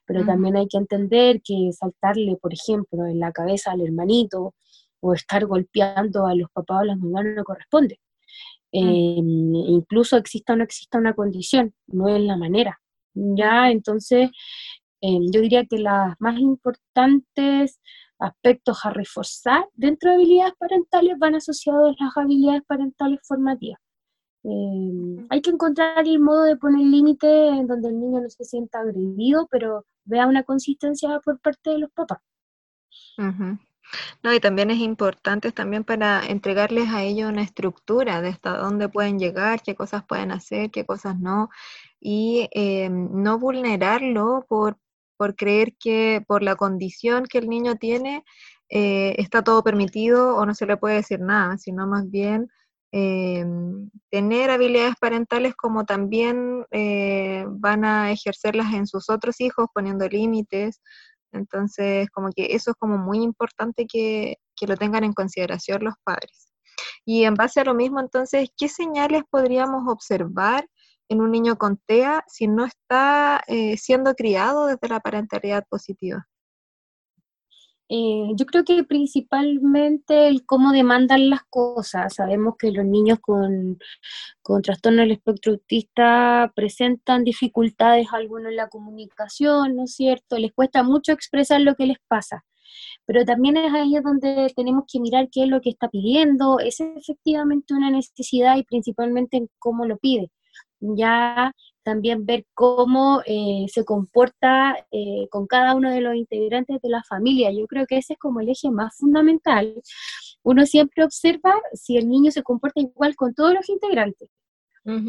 pero 0.05 0.25
también 0.25 0.55
hay 0.55 0.67
que 0.69 0.77
entender 0.77 1.41
que 1.43 1.71
saltarle, 1.73 2.37
por 2.37 2.53
ejemplo, 2.53 3.05
en 3.05 3.19
la 3.19 3.33
cabeza 3.33 3.71
al 3.71 3.81
hermanito 3.81 4.53
o 4.99 5.13
estar 5.13 5.45
golpeando 5.45 6.25
a 6.25 6.35
los 6.35 6.49
papás 6.51 6.81
o 6.81 6.85
las 6.85 6.97
mamás 6.97 7.25
no 7.35 7.43
corresponde. 7.43 7.99
Eh, 8.71 9.21
incluso 9.21 10.17
exista 10.17 10.53
o 10.53 10.55
no 10.57 10.63
exista 10.63 10.97
una 10.97 11.13
condición, 11.13 11.73
no 11.87 12.09
es 12.09 12.21
la 12.21 12.35
manera. 12.35 12.79
Ya, 13.13 13.69
entonces, 13.71 14.29
eh, 15.01 15.19
yo 15.31 15.41
diría 15.41 15.65
que 15.65 15.79
las 15.79 16.15
más 16.19 16.37
importantes 16.39 17.79
aspectos 18.19 18.85
a 18.85 18.89
reforzar 18.89 19.65
dentro 19.73 20.09
de 20.09 20.15
habilidades 20.17 20.53
parentales 20.57 21.17
van 21.17 21.35
asociados 21.35 21.95
a 21.99 22.03
las 22.05 22.17
habilidades 22.17 22.63
parentales 22.65 23.19
formativas. 23.23 23.79
Eh, 24.43 25.25
hay 25.29 25.41
que 25.41 25.49
encontrar 25.49 26.07
el 26.07 26.19
modo 26.19 26.43
de 26.43 26.55
poner 26.57 26.85
límite 26.85 27.47
en 27.47 27.67
donde 27.67 27.89
el 27.89 27.99
niño 27.99 28.21
no 28.21 28.29
se 28.29 28.43
sienta 28.43 28.79
agredido, 28.79 29.47
pero 29.49 29.85
vea 30.03 30.27
una 30.27 30.43
consistencia 30.43 31.19
por 31.23 31.39
parte 31.39 31.71
de 31.71 31.79
los 31.79 31.91
papás. 31.91 32.19
No, 34.23 34.33
y 34.33 34.39
también 34.39 34.71
es 34.71 34.79
importante 34.79 35.51
también 35.51 35.83
para 35.83 36.25
entregarles 36.25 36.89
a 36.89 37.03
ellos 37.03 37.29
una 37.29 37.43
estructura 37.43 38.21
de 38.21 38.29
hasta 38.29 38.57
dónde 38.57 38.89
pueden 38.89 39.19
llegar, 39.19 39.61
qué 39.61 39.75
cosas 39.75 40.03
pueden 40.05 40.31
hacer, 40.31 40.71
qué 40.71 40.85
cosas 40.85 41.19
no, 41.19 41.49
y 41.99 42.49
eh, 42.53 42.89
no 42.89 43.39
vulnerarlo 43.39 44.45
por, 44.49 44.77
por 45.17 45.35
creer 45.35 45.75
que 45.79 46.23
por 46.27 46.43
la 46.43 46.55
condición 46.55 47.25
que 47.25 47.37
el 47.39 47.49
niño 47.49 47.75
tiene 47.75 48.23
eh, 48.69 49.15
está 49.17 49.43
todo 49.43 49.63
permitido 49.63 50.35
o 50.35 50.45
no 50.45 50.55
se 50.55 50.65
le 50.65 50.77
puede 50.77 50.95
decir 50.95 51.19
nada, 51.19 51.57
sino 51.57 51.87
más 51.87 52.09
bien 52.09 52.49
Em, 52.97 53.89
tener 54.09 54.49
habilidades 54.49 54.95
parentales 55.01 55.53
como 55.53 55.83
también 55.83 56.65
eh, 56.71 57.43
van 57.49 57.83
a 57.83 58.09
ejercerlas 58.09 58.73
en 58.73 58.87
sus 58.87 59.09
otros 59.09 59.41
hijos 59.41 59.67
poniendo 59.73 60.07
límites. 60.07 60.81
Entonces, 61.35 62.09
como 62.11 62.29
que 62.35 62.55
eso 62.55 62.71
es 62.71 62.77
como 62.77 62.97
muy 62.97 63.21
importante 63.21 63.85
que, 63.87 64.37
lo 64.67 64.77
tengan 64.77 65.03
en 65.03 65.13
consideración 65.13 65.83
los 65.83 65.95
padres. 66.03 66.51
Y 67.05 67.25
en 67.25 67.35
base 67.35 67.59
a 67.59 67.65
lo 67.65 67.75
mismo, 67.75 67.99
entonces, 67.99 68.49
¿qué 68.57 68.67
señales 68.67 69.23
podríamos 69.29 69.83
observar 69.87 70.67
en 71.09 71.21
un 71.21 71.31
niño 71.31 71.57
con 71.57 71.77
TEA 71.85 72.23
si 72.27 72.47
no 72.47 72.65
está 72.65 73.43
eh, 73.47 73.77
siendo 73.77 74.15
criado 74.15 74.65
desde 74.65 74.87
la 74.89 74.99
parentalidad 74.99 75.65
positiva? 75.69 76.25
Eh, 77.87 78.31
yo 78.35 78.45
creo 78.47 78.63
que 78.63 78.83
principalmente 78.83 80.27
el 80.27 80.45
cómo 80.45 80.71
demandan 80.71 81.29
las 81.29 81.43
cosas. 81.49 82.15
Sabemos 82.15 82.55
que 82.57 82.71
los 82.71 82.85
niños 82.85 83.19
con, 83.19 83.77
con 84.41 84.61
trastorno 84.61 85.01
del 85.01 85.11
espectro 85.11 85.53
autista 85.53 86.51
presentan 86.55 87.23
dificultades 87.23 88.07
algunos 88.11 88.49
en 88.49 88.57
la 88.57 88.69
comunicación, 88.69 89.75
¿no 89.75 89.83
es 89.83 89.95
cierto? 89.95 90.37
Les 90.39 90.53
cuesta 90.53 90.83
mucho 90.83 91.11
expresar 91.11 91.61
lo 91.61 91.75
que 91.75 91.85
les 91.87 91.97
pasa. 92.07 92.43
Pero 93.05 93.25
también 93.25 93.57
es 93.57 93.73
ahí 93.73 93.93
donde 94.03 94.51
tenemos 94.55 94.85
que 94.91 94.99
mirar 94.99 95.29
qué 95.31 95.43
es 95.43 95.49
lo 95.49 95.61
que 95.61 95.69
está 95.69 95.89
pidiendo, 95.89 96.59
es 96.59 96.79
efectivamente 96.81 97.73
una 97.73 97.91
necesidad 97.91 98.57
y 98.57 98.63
principalmente 98.63 99.37
en 99.37 99.49
cómo 99.59 99.85
lo 99.85 99.97
pide. 99.97 100.31
Ya 100.79 101.53
también 101.85 102.25
ver 102.25 102.45
cómo 102.55 103.21
eh, 103.27 103.67
se 103.69 103.85
comporta 103.85 104.75
eh, 104.91 105.27
con 105.29 105.45
cada 105.45 105.75
uno 105.75 105.91
de 105.91 106.01
los 106.01 106.15
integrantes 106.15 106.81
de 106.81 106.89
la 106.89 107.03
familia. 107.03 107.51
Yo 107.51 107.67
creo 107.67 107.85
que 107.85 107.97
ese 107.97 108.13
es 108.13 108.19
como 108.19 108.41
el 108.41 108.49
eje 108.49 108.71
más 108.71 108.97
fundamental. 108.97 109.81
Uno 110.43 110.65
siempre 110.65 111.03
observa 111.03 111.53
si 111.73 111.95
el 111.97 112.09
niño 112.09 112.31
se 112.31 112.41
comporta 112.41 112.81
igual 112.81 113.15
con 113.15 113.35
todos 113.35 113.53
los 113.53 113.69
integrantes. 113.69 114.29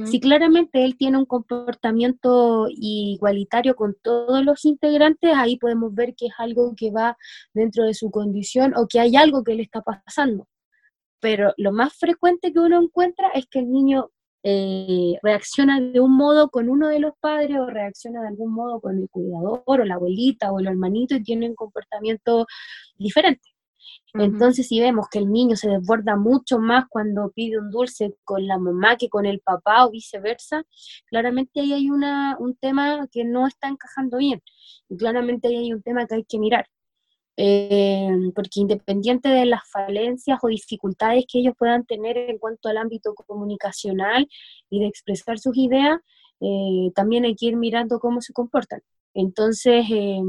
Si 0.06 0.20
claramente 0.20 0.86
él 0.86 0.96
tiene 0.96 1.18
un 1.18 1.26
comportamiento 1.26 2.66
igualitario 2.70 3.76
con 3.76 3.94
todos 4.02 4.42
los 4.42 4.64
integrantes, 4.64 5.34
ahí 5.36 5.58
podemos 5.58 5.94
ver 5.94 6.14
que 6.14 6.28
es 6.28 6.32
algo 6.38 6.74
que 6.74 6.90
va 6.90 7.18
dentro 7.52 7.84
de 7.84 7.92
su 7.92 8.10
condición 8.10 8.72
o 8.74 8.88
que 8.88 9.00
hay 9.00 9.16
algo 9.16 9.44
que 9.44 9.54
le 9.54 9.62
está 9.62 9.82
pasando. 9.82 10.48
Pero 11.20 11.52
lo 11.58 11.72
más 11.72 11.92
frecuente 11.92 12.54
que 12.54 12.58
uno 12.58 12.80
encuentra 12.82 13.28
es 13.34 13.46
que 13.48 13.58
el 13.58 13.70
niño 13.70 14.12
eh, 14.48 15.18
reacciona 15.24 15.80
de 15.80 15.98
un 15.98 16.16
modo 16.16 16.50
con 16.50 16.68
uno 16.68 16.86
de 16.86 17.00
los 17.00 17.14
padres 17.18 17.58
o 17.58 17.66
reacciona 17.66 18.22
de 18.22 18.28
algún 18.28 18.52
modo 18.52 18.80
con 18.80 18.96
el 18.96 19.08
cuidador 19.10 19.62
o 19.66 19.84
la 19.84 19.96
abuelita 19.96 20.52
o 20.52 20.60
el 20.60 20.68
hermanito 20.68 21.16
y 21.16 21.24
tiene 21.24 21.48
un 21.48 21.56
comportamiento 21.56 22.46
diferente. 22.96 23.48
Entonces, 24.14 24.68
si 24.68 24.80
vemos 24.80 25.08
que 25.10 25.18
el 25.18 25.32
niño 25.32 25.56
se 25.56 25.68
desborda 25.68 26.14
mucho 26.14 26.60
más 26.60 26.84
cuando 26.88 27.32
pide 27.34 27.58
un 27.58 27.72
dulce 27.72 28.14
con 28.22 28.46
la 28.46 28.56
mamá 28.56 28.96
que 28.96 29.08
con 29.08 29.26
el 29.26 29.40
papá 29.40 29.84
o 29.84 29.90
viceversa, 29.90 30.62
claramente 31.06 31.60
ahí 31.60 31.72
hay 31.72 31.90
una, 31.90 32.36
un 32.38 32.54
tema 32.56 33.08
que 33.10 33.24
no 33.24 33.48
está 33.48 33.66
encajando 33.66 34.18
bien. 34.18 34.42
Y 34.88 34.96
claramente 34.96 35.48
ahí 35.48 35.56
hay 35.56 35.72
un 35.72 35.82
tema 35.82 36.06
que 36.06 36.14
hay 36.14 36.24
que 36.24 36.38
mirar. 36.38 36.66
Eh, 37.38 38.08
porque 38.34 38.60
independiente 38.60 39.28
de 39.28 39.44
las 39.44 39.68
falencias 39.70 40.38
o 40.42 40.48
dificultades 40.48 41.26
que 41.30 41.40
ellos 41.40 41.54
puedan 41.58 41.84
tener 41.84 42.16
en 42.16 42.38
cuanto 42.38 42.68
al 42.68 42.78
ámbito 42.78 43.14
comunicacional 43.14 44.26
y 44.70 44.80
de 44.80 44.86
expresar 44.86 45.38
sus 45.38 45.56
ideas, 45.56 45.98
eh, 46.40 46.90
también 46.94 47.24
hay 47.24 47.34
que 47.36 47.46
ir 47.46 47.56
mirando 47.56 47.98
cómo 48.00 48.20
se 48.20 48.32
comportan. 48.32 48.80
Entonces, 49.14 49.86
eh, 49.90 50.20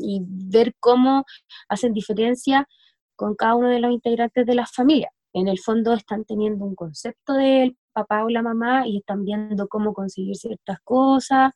y 0.00 0.20
ver 0.24 0.74
cómo 0.80 1.24
hacen 1.68 1.92
diferencia 1.92 2.68
con 3.16 3.34
cada 3.34 3.56
uno 3.56 3.68
de 3.68 3.80
los 3.80 3.92
integrantes 3.92 4.46
de 4.46 4.54
la 4.54 4.66
familia. 4.66 5.10
En 5.32 5.48
el 5.48 5.58
fondo 5.58 5.92
están 5.94 6.24
teniendo 6.24 6.64
un 6.64 6.74
concepto 6.74 7.34
del 7.34 7.76
papá 7.92 8.24
o 8.24 8.28
la 8.30 8.42
mamá 8.42 8.86
y 8.86 8.98
están 8.98 9.24
viendo 9.24 9.68
cómo 9.68 9.92
conseguir 9.92 10.36
ciertas 10.36 10.78
cosas, 10.84 11.52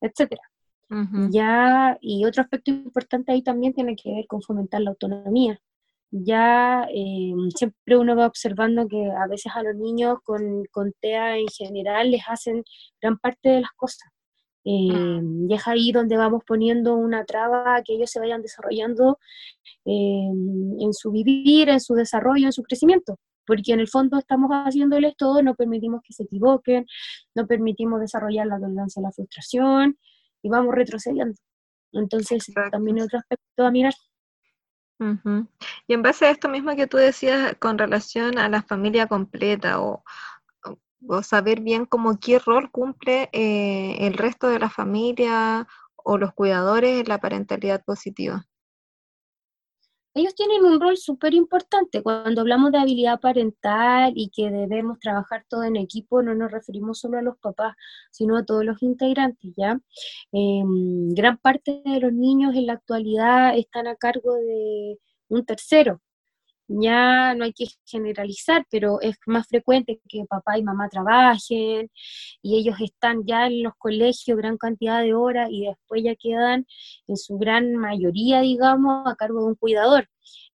etcétera. 0.00 0.42
Ya, 1.30 1.98
y 2.00 2.24
otro 2.24 2.42
aspecto 2.42 2.70
importante 2.70 3.32
ahí 3.32 3.42
también 3.42 3.72
tiene 3.72 3.96
que 3.96 4.12
ver 4.12 4.26
con 4.26 4.42
fomentar 4.42 4.80
la 4.80 4.90
autonomía. 4.90 5.60
Ya 6.10 6.86
eh, 6.94 7.32
siempre 7.56 7.96
uno 7.98 8.14
va 8.14 8.26
observando 8.26 8.86
que 8.86 9.10
a 9.10 9.26
veces 9.26 9.52
a 9.54 9.62
los 9.62 9.74
niños 9.74 10.18
con, 10.22 10.64
con 10.70 10.92
TEA 11.00 11.38
en 11.38 11.48
general 11.48 12.10
les 12.10 12.22
hacen 12.28 12.62
gran 13.00 13.18
parte 13.18 13.48
de 13.48 13.60
las 13.62 13.72
cosas. 13.72 14.08
Eh, 14.64 15.20
y 15.48 15.54
es 15.54 15.66
ahí 15.66 15.92
donde 15.92 16.16
vamos 16.16 16.42
poniendo 16.46 16.94
una 16.94 17.24
traba 17.24 17.76
a 17.76 17.82
que 17.82 17.94
ellos 17.94 18.10
se 18.10 18.20
vayan 18.20 18.40
desarrollando 18.42 19.18
eh, 19.84 20.28
en 20.80 20.92
su 20.92 21.10
vivir, 21.10 21.68
en 21.68 21.80
su 21.80 21.94
desarrollo, 21.94 22.46
en 22.46 22.52
su 22.52 22.62
crecimiento, 22.62 23.18
porque 23.46 23.72
en 23.72 23.80
el 23.80 23.88
fondo 23.88 24.18
estamos 24.18 24.50
haciéndoles 24.50 25.16
todo, 25.16 25.42
no 25.42 25.54
permitimos 25.54 26.00
que 26.02 26.14
se 26.14 26.22
equivoquen, 26.22 26.86
no 27.34 27.46
permitimos 27.46 28.00
desarrollar 28.00 28.46
la 28.46 28.58
tolerancia 28.58 29.00
a 29.00 29.04
la 29.04 29.12
frustración 29.12 29.98
y 30.44 30.48
vamos 30.50 30.74
retrocediendo. 30.74 31.34
Entonces, 31.92 32.46
también 32.70 33.00
otro 33.00 33.18
aspecto 33.18 33.66
a 33.66 33.70
mirar. 33.70 33.94
Y 35.88 35.94
en 35.94 36.02
base 36.02 36.26
a 36.26 36.30
esto 36.30 36.48
mismo 36.48 36.76
que 36.76 36.86
tú 36.86 36.98
decías 36.98 37.56
con 37.58 37.78
relación 37.78 38.38
a 38.38 38.48
la 38.48 38.62
familia 38.62 39.06
completa 39.06 39.80
o, 39.80 40.04
o 41.08 41.22
saber 41.22 41.60
bien 41.60 41.86
cómo 41.86 42.18
qué 42.20 42.38
rol 42.38 42.70
cumple 42.70 43.30
eh, 43.32 44.06
el 44.06 44.14
resto 44.14 44.48
de 44.48 44.58
la 44.58 44.70
familia 44.70 45.66
o 45.96 46.18
los 46.18 46.32
cuidadores 46.34 47.00
en 47.00 47.08
la 47.08 47.18
parentalidad 47.18 47.82
positiva. 47.84 48.46
Ellos 50.16 50.34
tienen 50.36 50.64
un 50.64 50.80
rol 50.80 50.96
súper 50.96 51.34
importante. 51.34 52.02
Cuando 52.02 52.40
hablamos 52.40 52.70
de 52.70 52.78
habilidad 52.78 53.18
parental 53.20 54.12
y 54.14 54.30
que 54.30 54.48
debemos 54.50 55.00
trabajar 55.00 55.44
todo 55.48 55.64
en 55.64 55.74
equipo, 55.76 56.22
no 56.22 56.34
nos 56.36 56.52
referimos 56.52 57.00
solo 57.00 57.18
a 57.18 57.22
los 57.22 57.36
papás, 57.38 57.74
sino 58.12 58.36
a 58.36 58.44
todos 58.44 58.64
los 58.64 58.80
integrantes, 58.82 59.52
¿ya? 59.56 59.80
Em, 60.32 61.08
gran 61.14 61.38
parte 61.38 61.82
de 61.84 62.00
los 62.00 62.12
niños 62.12 62.54
en 62.54 62.66
la 62.66 62.74
actualidad 62.74 63.56
están 63.58 63.88
a 63.88 63.96
cargo 63.96 64.34
de 64.34 64.98
un 65.28 65.44
tercero, 65.44 66.00
ya 66.68 67.34
no 67.34 67.44
hay 67.44 67.52
que 67.52 67.66
generalizar, 67.84 68.66
pero 68.70 69.00
es 69.00 69.16
más 69.26 69.46
frecuente 69.48 70.00
que 70.08 70.24
papá 70.28 70.58
y 70.58 70.62
mamá 70.62 70.88
trabajen 70.88 71.90
y 72.42 72.58
ellos 72.58 72.76
están 72.80 73.24
ya 73.26 73.46
en 73.46 73.62
los 73.62 73.74
colegios 73.78 74.38
gran 74.38 74.56
cantidad 74.58 75.02
de 75.02 75.14
horas 75.14 75.48
y 75.50 75.66
después 75.66 76.02
ya 76.04 76.14
quedan 76.16 76.66
en 77.06 77.16
su 77.16 77.38
gran 77.38 77.74
mayoría, 77.76 78.40
digamos, 78.40 79.06
a 79.06 79.16
cargo 79.16 79.40
de 79.40 79.46
un 79.48 79.54
cuidador, 79.56 80.08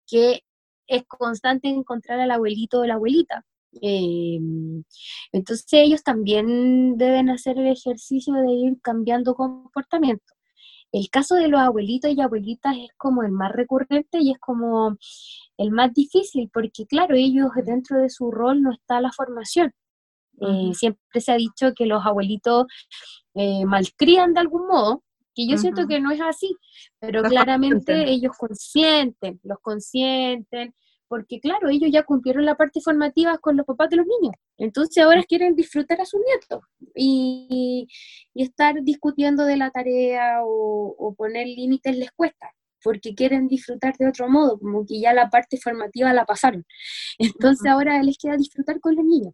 que 0.08 0.42
es 0.88 1.04
constante 1.08 1.70
encontrar 1.70 2.20
al 2.20 2.32
abuelito 2.32 2.80
o 2.82 2.86
la 2.86 2.96
abuelita. 2.96 3.46
Em, 3.82 4.84
entonces 5.32 5.68
ellos 5.74 6.04
también 6.04 6.98
deben 6.98 7.30
hacer 7.30 7.60
el 7.60 7.68
ejercicio 7.68 8.34
de 8.36 8.52
ir 8.52 8.82
cambiando 8.82 9.36
comportamiento. 9.36 10.34
El 10.92 11.10
caso 11.10 11.36
de 11.36 11.48
los 11.48 11.60
abuelitos 11.60 12.12
y 12.12 12.22
abuelitas 12.22 12.76
es 12.76 12.90
como 12.98 13.24
el 13.24 13.32
más 13.32 13.52
recurrente 13.52 14.20
y 14.20 14.32
es 14.32 14.40
como 14.40 14.98
el 15.58 15.72
más 15.72 15.94
difícil, 15.94 16.50
porque 16.54 16.86
claro, 16.86 17.16
ellos 17.16 17.50
dentro 17.64 18.00
de 18.00 18.10
su 18.10 18.32
rol 18.32 18.62
no 18.62 18.72
está 18.72 19.00
la 19.02 19.12
formación. 19.12 19.74
Eh, 20.42 20.74
siempre 20.74 21.22
se 21.22 21.32
ha 21.32 21.36
dicho 21.36 21.74
que 21.76 21.86
los 21.86 22.06
abuelitos 22.06 22.66
eh, 23.36 23.66
malcrían 23.66 24.34
de 24.34 24.40
algún 24.40 24.68
modo, 24.68 25.04
que 25.36 25.48
yo 25.48 25.58
siento 25.58 25.88
que 25.88 26.00
no 26.00 26.12
es 26.12 26.22
así, 26.22 26.56
pero 27.00 27.24
claramente 27.24 28.10
ellos 28.10 28.34
consienten, 28.38 29.40
los 29.44 29.60
consienten, 29.60 30.74
porque 31.10 31.42
claro, 31.42 31.68
ellos 31.70 31.90
ya 31.92 32.04
cumplieron 32.04 32.46
la 32.46 32.56
parte 32.56 32.80
formativa 32.82 33.38
con 33.40 33.58
los 33.58 33.66
papás 33.66 33.90
de 33.90 33.98
los 33.98 34.06
niños, 34.06 34.36
entonces 34.58 35.04
ahora 35.04 35.24
quieren 35.24 35.56
disfrutar 35.56 36.00
a 36.00 36.06
sus 36.06 36.22
nietos 36.26 36.64
y, 36.96 37.88
estar 38.36 38.82
discutiendo 38.84 39.44
de 39.44 39.58
la 39.58 39.70
tarea 39.72 40.44
o, 40.44 40.96
o 40.98 41.14
poner 41.14 41.46
límites 41.46 41.98
les 41.98 42.12
cuesta 42.12 42.48
porque 42.84 43.14
quieren 43.16 43.48
disfrutar 43.48 43.96
de 43.98 44.08
otro 44.08 44.30
modo, 44.30 44.60
como 44.60 44.86
que 44.86 45.00
ya 45.00 45.14
la 45.14 45.30
parte 45.30 45.58
formativa 45.58 46.14
la 46.14 46.26
pasaron. 46.26 46.66
Entonces 47.20 47.70
ahora 47.70 48.02
les 48.04 48.18
queda 48.18 48.38
disfrutar 48.38 48.80
con 48.80 48.96
los 48.96 49.06
niños. 49.06 49.34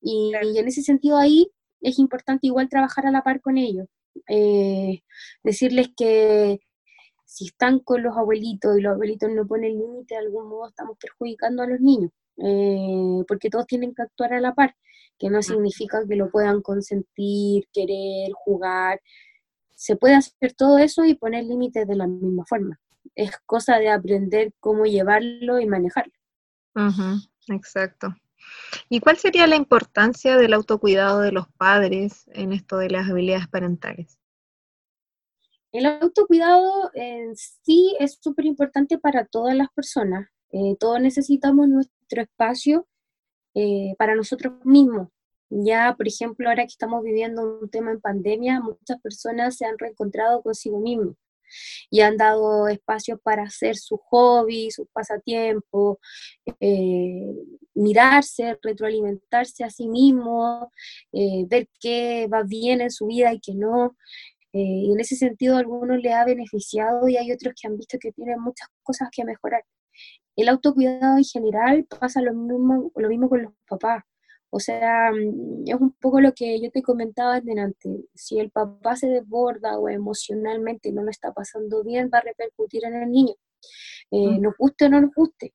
Y, 0.00 0.32
en 0.34 0.68
ese 0.68 0.82
sentido 0.82 1.18
ahí 1.18 1.48
es 1.80 1.98
importante 1.98 2.46
igual 2.46 2.68
trabajar 2.68 3.06
a 3.06 3.10
la 3.10 3.22
par 3.22 3.40
con 3.40 3.58
ellos. 3.58 3.86
Eh, 4.28 5.02
decirles 5.44 5.88
que 5.96 6.60
si 7.30 7.46
están 7.46 7.78
con 7.78 8.02
los 8.02 8.16
abuelitos 8.16 8.76
y 8.76 8.80
los 8.80 8.94
abuelitos 8.94 9.30
no 9.30 9.46
ponen 9.46 9.78
límite, 9.78 10.16
de 10.16 10.20
algún 10.20 10.48
modo 10.48 10.68
estamos 10.68 10.98
perjudicando 10.98 11.62
a 11.62 11.66
los 11.68 11.80
niños, 11.80 12.10
eh, 12.38 13.22
porque 13.28 13.48
todos 13.48 13.66
tienen 13.66 13.94
que 13.94 14.02
actuar 14.02 14.34
a 14.34 14.40
la 14.40 14.52
par, 14.52 14.74
que 15.16 15.30
no 15.30 15.40
significa 15.40 16.04
que 16.08 16.16
lo 16.16 16.28
puedan 16.28 16.60
consentir, 16.60 17.68
querer, 17.72 18.32
jugar, 18.34 19.00
se 19.76 19.94
puede 19.94 20.16
hacer 20.16 20.54
todo 20.54 20.78
eso 20.78 21.04
y 21.04 21.14
poner 21.14 21.44
límites 21.44 21.86
de 21.86 21.94
la 21.94 22.08
misma 22.08 22.44
forma. 22.46 22.80
Es 23.14 23.30
cosa 23.46 23.78
de 23.78 23.90
aprender 23.90 24.52
cómo 24.58 24.84
llevarlo 24.86 25.60
y 25.60 25.66
manejarlo. 25.66 26.12
exacto. 27.46 28.12
¿Y 28.88 28.98
cuál 28.98 29.18
sería 29.18 29.46
la 29.46 29.54
importancia 29.54 30.36
del 30.36 30.54
autocuidado 30.54 31.20
de 31.20 31.30
los 31.30 31.46
padres 31.56 32.28
en 32.32 32.52
esto 32.52 32.78
de 32.78 32.90
las 32.90 33.08
habilidades 33.08 33.46
parentales? 33.46 34.19
El 35.72 35.86
autocuidado 35.86 36.90
en 36.94 37.36
sí 37.36 37.96
es 38.00 38.18
súper 38.20 38.46
importante 38.46 38.98
para 38.98 39.26
todas 39.26 39.54
las 39.56 39.68
personas. 39.74 40.28
Eh, 40.52 40.76
todos 40.80 41.00
necesitamos 41.00 41.68
nuestro 41.68 42.22
espacio 42.22 42.88
eh, 43.54 43.94
para 43.98 44.14
nosotros 44.14 44.54
mismos, 44.64 45.08
ya, 45.50 45.94
por 45.96 46.06
ejemplo, 46.06 46.48
ahora 46.48 46.62
que 46.62 46.68
estamos 46.68 47.02
viviendo 47.02 47.58
un 47.60 47.68
tema 47.70 47.90
en 47.90 48.00
pandemia, 48.00 48.60
muchas 48.60 49.00
personas 49.02 49.56
se 49.56 49.66
han 49.66 49.76
reencontrado 49.78 50.42
consigo 50.42 50.78
mismos 50.80 51.16
y 51.90 52.00
han 52.02 52.16
dado 52.16 52.68
espacios 52.68 53.18
para 53.22 53.42
hacer 53.42 53.76
sus 53.76 53.98
hobbies, 54.10 54.76
sus 54.76 54.86
pasatiempos, 54.92 55.98
eh, 56.60 57.34
mirarse, 57.74 58.56
retroalimentarse 58.62 59.64
a 59.64 59.70
sí 59.70 59.88
mismos, 59.88 60.68
eh, 61.12 61.44
ver 61.48 61.68
qué 61.80 62.28
va 62.32 62.44
bien 62.44 62.80
en 62.80 62.92
su 62.92 63.08
vida 63.08 63.32
y 63.34 63.40
qué 63.40 63.54
no. 63.54 63.96
Eh, 64.52 64.58
y 64.60 64.92
en 64.92 65.00
ese 65.00 65.16
sentido, 65.16 65.56
a 65.56 65.60
algunos 65.60 65.98
les 65.98 66.12
ha 66.14 66.24
beneficiado 66.24 67.08
y 67.08 67.16
hay 67.16 67.32
otros 67.32 67.54
que 67.60 67.68
han 67.68 67.76
visto 67.76 67.98
que 68.00 68.12
tienen 68.12 68.40
muchas 68.40 68.68
cosas 68.82 69.08
que 69.12 69.24
mejorar. 69.24 69.64
El 70.36 70.48
autocuidado 70.48 71.18
en 71.18 71.24
general 71.24 71.86
pasa 72.00 72.20
lo 72.22 72.34
mismo, 72.34 72.90
lo 72.96 73.08
mismo 73.08 73.28
con 73.28 73.42
los 73.42 73.52
papás. 73.68 74.04
O 74.50 74.58
sea, 74.60 75.12
mm, 75.12 75.64
es 75.68 75.74
un 75.76 75.92
poco 75.92 76.20
lo 76.20 76.32
que 76.34 76.60
yo 76.60 76.70
te 76.70 76.82
comentaba 76.82 77.40
delante. 77.40 77.88
Si 78.14 78.38
el 78.38 78.50
papá 78.50 78.96
se 78.96 79.08
desborda 79.08 79.78
o 79.78 79.88
emocionalmente 79.88 80.92
no 80.92 81.02
lo 81.02 81.10
está 81.10 81.32
pasando 81.32 81.84
bien, 81.84 82.10
va 82.12 82.18
a 82.18 82.22
repercutir 82.22 82.84
en 82.84 82.94
el 82.96 83.10
niño. 83.10 83.34
Eh, 84.10 84.38
nos 84.40 84.56
guste 84.58 84.86
o 84.86 84.88
no 84.88 85.00
nos 85.00 85.14
guste. 85.14 85.54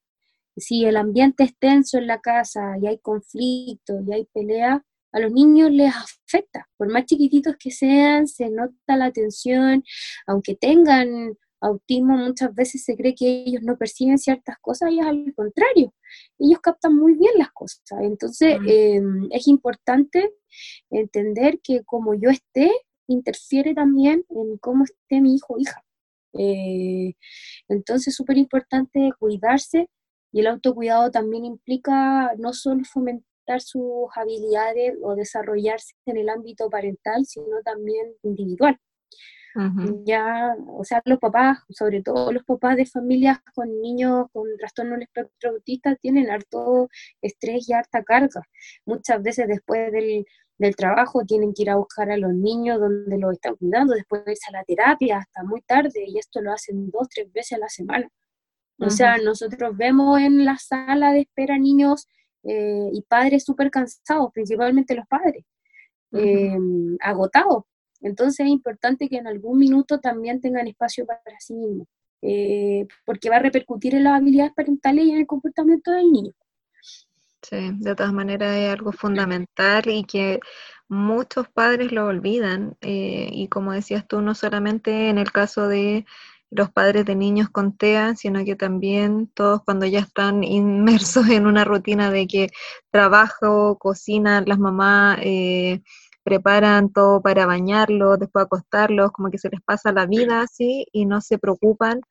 Si 0.58 0.86
el 0.86 0.98
ambiente 0.98 1.44
es 1.44 1.58
tenso 1.58 1.98
en 1.98 2.08
la 2.08 2.22
casa 2.22 2.78
y 2.82 2.88
hay 2.88 3.00
conflictos 3.00 4.02
y 4.08 4.14
hay 4.14 4.26
pelea, 4.34 4.86
a 5.16 5.20
los 5.22 5.32
niños 5.32 5.72
les 5.72 5.94
afecta. 5.96 6.68
Por 6.78 6.92
más 6.92 7.06
chiquititos 7.06 7.56
que 7.58 7.72
sean, 7.72 8.28
se 8.28 8.50
nota 8.50 8.98
la 8.98 9.12
tensión, 9.12 9.82
aunque 10.28 10.56
tengan 10.56 11.38
autismo 11.62 12.18
muchas 12.18 12.54
veces 12.54 12.84
se 12.84 12.98
cree 12.98 13.16
que 13.16 13.46
ellos 13.48 13.64
no 13.64 13.78
perciben 13.78 14.18
ciertas 14.18 14.58
cosas 14.60 14.92
y 14.92 15.00
es 15.00 15.06
al 15.06 15.34
contrario, 15.34 15.94
ellos 16.38 16.60
captan 16.62 16.96
muy 16.96 17.14
bien 17.16 17.32
las 17.38 17.52
cosas. 17.54 17.82
Entonces 18.02 18.58
em, 18.68 19.30
es 19.32 19.48
importante 19.48 20.34
entender 20.90 21.60
que 21.64 21.84
como 21.86 22.14
yo 22.14 22.30
esté, 22.30 22.70
interfiere 23.08 23.74
también 23.74 24.26
en 24.30 24.58
cómo 24.58 24.84
esté 24.84 25.22
mi 25.22 25.36
hijo 25.36 25.54
o 25.54 25.60
hija. 25.60 25.82
Eh, 26.34 27.14
entonces 27.70 28.10
es 28.10 28.16
súper 28.16 28.38
importante 28.38 29.12
cuidarse 29.18 29.90
y 30.34 30.42
el 30.42 30.48
autocuidado 30.48 31.10
también 31.10 31.46
implica 31.46 32.34
no 32.38 32.52
solo 32.52 32.84
fomentar 32.84 33.35
sus 33.60 34.08
habilidades 34.16 34.94
o 35.02 35.16
desarrollarse 35.16 35.94
en 36.06 36.18
el 36.18 36.30
ámbito 36.30 36.70
parental, 36.70 37.26
sino 37.26 37.62
también 37.64 38.14
individual. 38.24 38.78
Ya, 40.04 40.54
o 40.68 40.84
sea, 40.84 41.02
los 41.06 41.18
papás, 41.18 41.60
sobre 41.70 42.02
todo 42.02 42.34
los 42.34 42.44
papás 42.44 42.76
de 42.76 42.86
familias 42.86 43.40
con 43.54 43.70
niños 43.82 44.26
con 44.34 44.44
trastorno 44.58 44.94
del 44.94 45.04
espectro 45.04 45.52
autista, 45.52 45.96
tienen 45.96 46.30
harto 46.30 46.90
estrés 47.22 47.70
y 47.70 47.74
harta 47.74 48.04
carga. 48.04 48.42
Muchas 48.86 49.24
veces 49.24 49.48
después 49.48 49.94
del, 49.94 50.26
del 50.58 50.76
trabajo 50.76 51.24
tienen 51.26 51.54
que 51.54 51.64
ir 51.64 51.70
a 51.70 51.78
buscar 51.78 52.12
a 52.12 52.18
los 52.18 52.34
niños 52.34 52.82
donde 52.82 53.18
los 53.18 53.32
están 53.32 53.56
cuidando, 53.56 53.94
después 53.94 54.26
de 54.26 54.34
irse 54.34 54.50
a 54.50 54.58
la 54.58 54.64
terapia 54.66 55.20
hasta 55.20 55.44
muy 55.44 55.62
tarde, 55.62 56.04
y 56.06 56.18
esto 56.18 56.42
lo 56.42 56.52
hacen 56.52 56.90
dos, 56.92 57.08
tres 57.08 57.32
veces 57.32 57.54
a 57.54 57.60
la 57.60 57.70
semana. 57.70 58.10
O 58.78 58.90
sea, 58.90 59.18
nosotros 59.18 59.78
vemos 59.78 60.20
en 60.20 60.44
la 60.44 60.58
sala 60.58 61.14
de 61.14 61.22
espera 61.22 61.58
niños 61.58 62.10
eh, 62.48 62.90
y 62.94 63.02
padres 63.02 63.44
súper 63.44 63.72
cansados, 63.72 64.32
principalmente 64.32 64.96
los 64.96 65.08
padres, 65.08 65.44
eh, 66.12 66.58
agotados, 67.02 67.64
entonces 68.02 68.46
es 68.46 68.52
importante 68.52 69.10
que 69.10 69.18
en 69.18 69.28
algún 69.28 69.58
minuto 69.58 70.00
también 70.00 70.40
tengan 70.42 70.68
espacio 70.68 71.06
para 71.06 71.22
sí 71.40 71.56
mismos, 71.56 71.88
eh, 72.22 72.86
porque 73.04 73.30
va 73.30 73.38
a 73.38 73.40
repercutir 73.40 73.96
en 73.96 74.04
las 74.04 74.20
habilidades 74.20 74.54
parentales 74.54 75.06
y 75.06 75.12
en 75.12 75.18
el 75.18 75.28
comportamiento 75.28 75.92
del 75.92 76.12
niño. 76.12 76.32
Sí, 77.42 77.72
de 77.80 77.96
todas 77.96 78.14
maneras 78.14 78.56
es 78.58 78.70
algo 78.72 78.92
fundamental 78.92 79.84
y 79.88 80.04
que 80.04 80.40
muchos 80.88 81.48
padres 81.50 81.92
lo 81.92 82.08
olvidan. 82.08 82.76
Y 82.82 83.48
como 83.50 83.72
decías 83.72 84.08
tú, 84.08 84.22
no 84.22 84.34
solamente 84.34 85.10
en 85.10 85.20
el 85.20 85.32
caso 85.32 85.68
de 85.68 86.06
los 86.52 86.72
padres 86.72 87.06
de 87.06 87.16
niños 87.16 87.50
con 87.50 87.76
TEA, 87.78 88.16
sino 88.16 88.44
que 88.46 88.56
también 88.56 89.28
todos 89.34 89.62
cuando 89.64 89.86
ya 89.86 90.00
están 90.00 90.44
inmersos 90.44 91.30
en 91.30 91.48
una 91.48 91.64
rutina 91.66 92.12
de 92.12 92.28
que 92.28 92.50
trabajo, 92.92 93.78
cocina, 93.78 94.44
las 94.46 94.60
mamás, 94.60 95.20
eh, 95.22 95.82
preparan 96.24 96.92
todo 96.92 97.22
para 97.22 97.46
bañarlos, 97.46 98.20
después 98.20 98.46
acostarlos, 98.46 99.12
como 99.12 99.30
que 99.30 99.38
se 99.38 99.50
les 99.50 99.62
pasa 99.62 99.92
la 99.92 100.08
vida 100.08 100.42
así 100.42 100.88
y 100.92 101.06
no 101.06 101.22
se 101.22 101.38
preocupan 101.38 102.02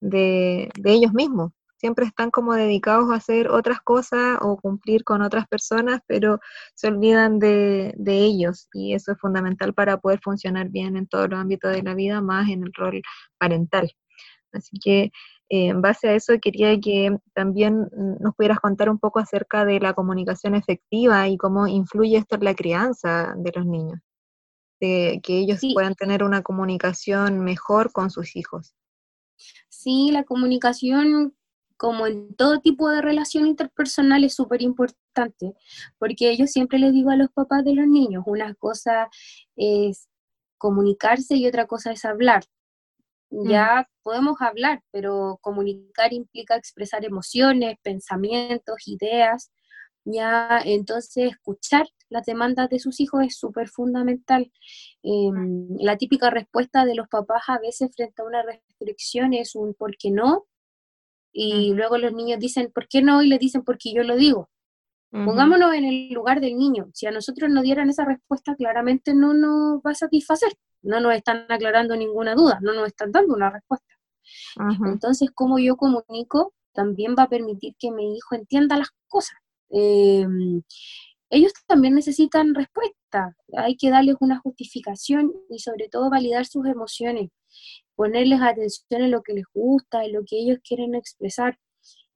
de, 0.00 0.70
ellos 0.84 1.12
mismos. 1.12 1.52
Siempre 1.78 2.06
están 2.06 2.30
como 2.30 2.54
dedicados 2.54 3.10
a 3.10 3.14
hacer 3.14 3.48
otras 3.48 3.80
cosas 3.80 4.38
o 4.42 4.56
cumplir 4.56 5.04
con 5.04 5.22
otras 5.22 5.46
personas, 5.46 6.00
pero 6.06 6.40
se 6.74 6.88
olvidan 6.88 7.38
de, 7.38 7.94
de 7.96 8.18
ellos 8.18 8.68
y 8.72 8.94
eso 8.94 9.12
es 9.12 9.18
fundamental 9.18 9.72
para 9.74 9.98
poder 9.98 10.20
funcionar 10.20 10.68
bien 10.68 10.96
en 10.96 11.06
todos 11.06 11.30
los 11.30 11.38
ámbitos 11.38 11.72
de 11.72 11.82
la 11.82 11.94
vida, 11.94 12.20
más 12.20 12.48
en 12.48 12.64
el 12.64 12.72
rol 12.74 13.00
parental. 13.38 13.90
Así 14.52 14.78
que 14.82 15.12
eh, 15.50 15.68
en 15.68 15.80
base 15.80 16.08
a 16.08 16.14
eso 16.14 16.34
quería 16.40 16.78
que 16.78 17.16
también 17.34 17.88
nos 18.20 18.34
pudieras 18.34 18.60
contar 18.60 18.90
un 18.90 18.98
poco 18.98 19.18
acerca 19.18 19.64
de 19.64 19.80
la 19.80 19.94
comunicación 19.94 20.54
efectiva 20.54 21.26
y 21.28 21.36
cómo 21.38 21.66
influye 21.66 22.18
esto 22.18 22.36
en 22.36 22.44
la 22.44 22.54
crianza 22.54 23.34
de 23.36 23.52
los 23.54 23.66
niños, 23.66 24.00
de 24.80 25.20
que 25.22 25.38
ellos 25.38 25.60
puedan 25.74 25.94
tener 25.94 26.22
una 26.22 26.42
comunicación 26.42 27.40
mejor 27.40 27.92
con 27.92 28.10
sus 28.10 28.36
hijos. 28.36 28.74
Sí, 29.68 30.10
la 30.12 30.24
comunicación 30.24 31.34
como 31.78 32.06
en 32.06 32.34
todo 32.34 32.60
tipo 32.60 32.90
de 32.90 33.00
relación 33.00 33.46
interpersonal 33.46 34.24
es 34.24 34.34
súper 34.34 34.60
importante, 34.62 35.54
porque 35.98 36.36
yo 36.36 36.46
siempre 36.46 36.78
les 36.78 36.92
digo 36.92 37.10
a 37.10 37.16
los 37.16 37.30
papás 37.30 37.64
de 37.64 37.74
los 37.74 37.86
niños, 37.86 38.24
una 38.26 38.54
cosa 38.54 39.08
es 39.56 40.08
comunicarse 40.58 41.36
y 41.36 41.46
otra 41.46 41.66
cosa 41.66 41.92
es 41.92 42.04
hablar. 42.04 42.44
Mm. 43.30 43.48
ya 43.50 43.88
podemos 44.02 44.40
hablar, 44.40 44.82
pero 44.90 45.38
comunicar 45.42 46.12
implica 46.14 46.56
expresar 46.56 47.04
emociones, 47.04 47.76
pensamientos, 47.82 48.88
ideas, 48.88 49.50
ya 50.04 50.60
entonces 50.64 51.32
escuchar 51.32 51.86
las 52.08 52.24
demandas 52.24 52.70
de 52.70 52.78
sus 52.78 53.00
hijos 53.00 53.22
es 53.24 53.36
súper 53.36 53.68
fundamental. 53.68 54.50
Em, 55.02 55.68
la 55.78 55.96
típica 55.98 56.30
respuesta 56.30 56.86
de 56.86 56.94
los 56.94 57.08
papás 57.08 57.42
a 57.48 57.58
veces 57.58 57.90
frente 57.94 58.22
a 58.22 58.24
una 58.24 58.42
restricción 58.42 59.34
es 59.34 59.54
un 59.54 59.74
¿por 59.74 59.96
qué 59.98 60.10
no? 60.10 60.46
Y 61.32 61.72
luego 61.74 61.98
los 61.98 62.12
niños 62.12 62.38
dicen 62.38 62.70
¿por 62.72 62.88
qué 62.88 63.02
no? 63.02 63.22
y 63.22 63.28
le 63.28 63.38
dicen 63.38 63.62
porque 63.62 63.92
yo 63.92 64.02
lo 64.02 64.16
digo. 64.16 64.48
Pongámonos 65.10 65.74
en 65.74 65.86
el 65.86 66.10
lugar 66.10 66.40
del 66.40 66.58
niño. 66.58 66.90
Si 66.92 67.06
a 67.06 67.10
nosotros 67.10 67.48
nos 67.50 67.62
dieran 67.62 67.88
esa 67.88 68.04
respuesta, 68.04 68.54
claramente 68.56 69.14
no 69.14 69.32
nos 69.32 69.80
va 69.80 69.92
a 69.92 69.94
satisfacer. 69.94 70.52
No 70.82 71.00
nos 71.00 71.14
están 71.14 71.46
aclarando 71.48 71.96
ninguna 71.96 72.34
duda, 72.34 72.58
no 72.60 72.74
nos 72.74 72.88
están 72.88 73.10
dando 73.10 73.34
una 73.34 73.50
respuesta. 73.50 73.86
Entonces, 74.84 75.30
como 75.34 75.58
yo 75.58 75.76
comunico, 75.76 76.52
también 76.72 77.14
va 77.18 77.24
a 77.24 77.28
permitir 77.28 77.74
que 77.78 77.90
mi 77.90 78.16
hijo 78.16 78.34
entienda 78.34 78.76
las 78.76 78.90
cosas. 79.08 79.36
Em, 79.70 80.62
ellos 81.30 81.52
también 81.66 81.94
necesitan 81.94 82.54
respuesta. 82.54 83.34
Hay 83.56 83.76
que 83.76 83.90
darles 83.90 84.16
una 84.20 84.38
justificación 84.38 85.32
y 85.50 85.58
sobre 85.58 85.88
todo 85.88 86.10
validar 86.10 86.46
sus 86.46 86.66
emociones, 86.66 87.30
ponerles 87.94 88.40
atención 88.40 89.02
en 89.02 89.10
lo 89.10 89.22
que 89.22 89.34
les 89.34 89.44
gusta, 89.52 90.04
en 90.04 90.12
lo 90.12 90.20
que 90.26 90.38
ellos 90.38 90.58
quieren 90.66 90.94
expresar. 90.94 91.58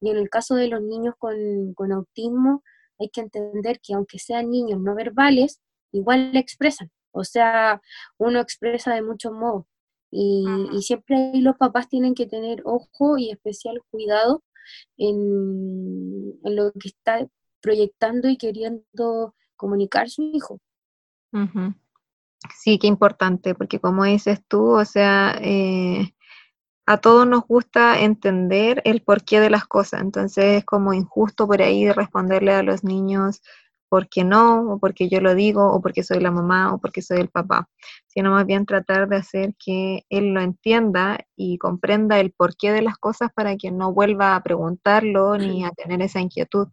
Y 0.00 0.10
en 0.10 0.16
el 0.16 0.30
caso 0.30 0.54
de 0.54 0.68
los 0.68 0.82
niños 0.82 1.14
con, 1.18 1.74
con 1.74 1.92
autismo, 1.92 2.62
hay 2.98 3.08
que 3.10 3.20
entender 3.20 3.80
que 3.80 3.94
aunque 3.94 4.18
sean 4.18 4.50
niños 4.50 4.80
no 4.80 4.94
verbales, 4.94 5.60
igual 5.92 6.32
le 6.32 6.40
expresan. 6.40 6.90
O 7.12 7.24
sea, 7.24 7.80
uno 8.18 8.40
expresa 8.40 8.94
de 8.94 9.02
muchos 9.02 9.32
modos. 9.32 9.66
Y, 10.10 10.44
siempre 10.82 11.32
los 11.36 11.56
papás 11.56 11.88
tienen 11.88 12.14
que 12.14 12.26
tener 12.26 12.60
ojo 12.64 13.16
y 13.16 13.30
especial 13.30 13.80
cuidado 13.90 14.42
en, 14.98 16.38
lo 16.42 16.70
que 16.72 16.88
está 16.88 17.26
proyectando 17.62 18.28
y 18.28 18.36
queriendo 18.36 19.34
comunicar 19.56 20.10
su 20.10 20.22
hijo. 20.22 20.60
Sí, 22.58 22.78
qué 22.78 22.86
importante, 22.86 23.54
porque 23.54 23.78
como 23.80 24.04
dices 24.04 24.40
tú, 24.48 24.70
o 24.70 24.84
sea, 24.84 25.36
eh, 25.40 26.12
a 26.86 26.98
todos 26.98 27.26
nos 27.26 27.46
gusta 27.46 28.00
entender 28.00 28.82
el 28.84 29.02
porqué 29.02 29.40
de 29.40 29.50
las 29.50 29.66
cosas, 29.66 30.02
entonces 30.02 30.44
es 30.58 30.64
como 30.64 30.92
injusto 30.94 31.46
por 31.46 31.62
ahí 31.62 31.90
responderle 31.90 32.52
a 32.54 32.62
los 32.62 32.84
niños 32.84 33.40
por 33.88 34.08
qué 34.08 34.24
no, 34.24 34.72
o 34.72 34.78
porque 34.78 35.08
yo 35.10 35.20
lo 35.20 35.34
digo, 35.34 35.70
o 35.70 35.82
porque 35.82 36.02
soy 36.02 36.18
la 36.20 36.30
mamá, 36.30 36.72
o 36.74 36.78
porque 36.78 37.02
soy 37.02 37.18
el 37.20 37.28
papá, 37.28 37.68
sino 38.06 38.30
más 38.30 38.46
bien 38.46 38.64
tratar 38.64 39.06
de 39.08 39.16
hacer 39.16 39.54
que 39.62 40.04
él 40.08 40.32
lo 40.32 40.40
entienda 40.40 41.18
y 41.36 41.58
comprenda 41.58 42.18
el 42.18 42.32
porqué 42.32 42.72
de 42.72 42.80
las 42.82 42.96
cosas 42.96 43.30
para 43.34 43.56
que 43.56 43.70
no 43.70 43.92
vuelva 43.92 44.34
a 44.34 44.42
preguntarlo 44.42 45.36
ni 45.36 45.64
a 45.64 45.72
tener 45.72 46.00
esa 46.00 46.20
inquietud. 46.20 46.68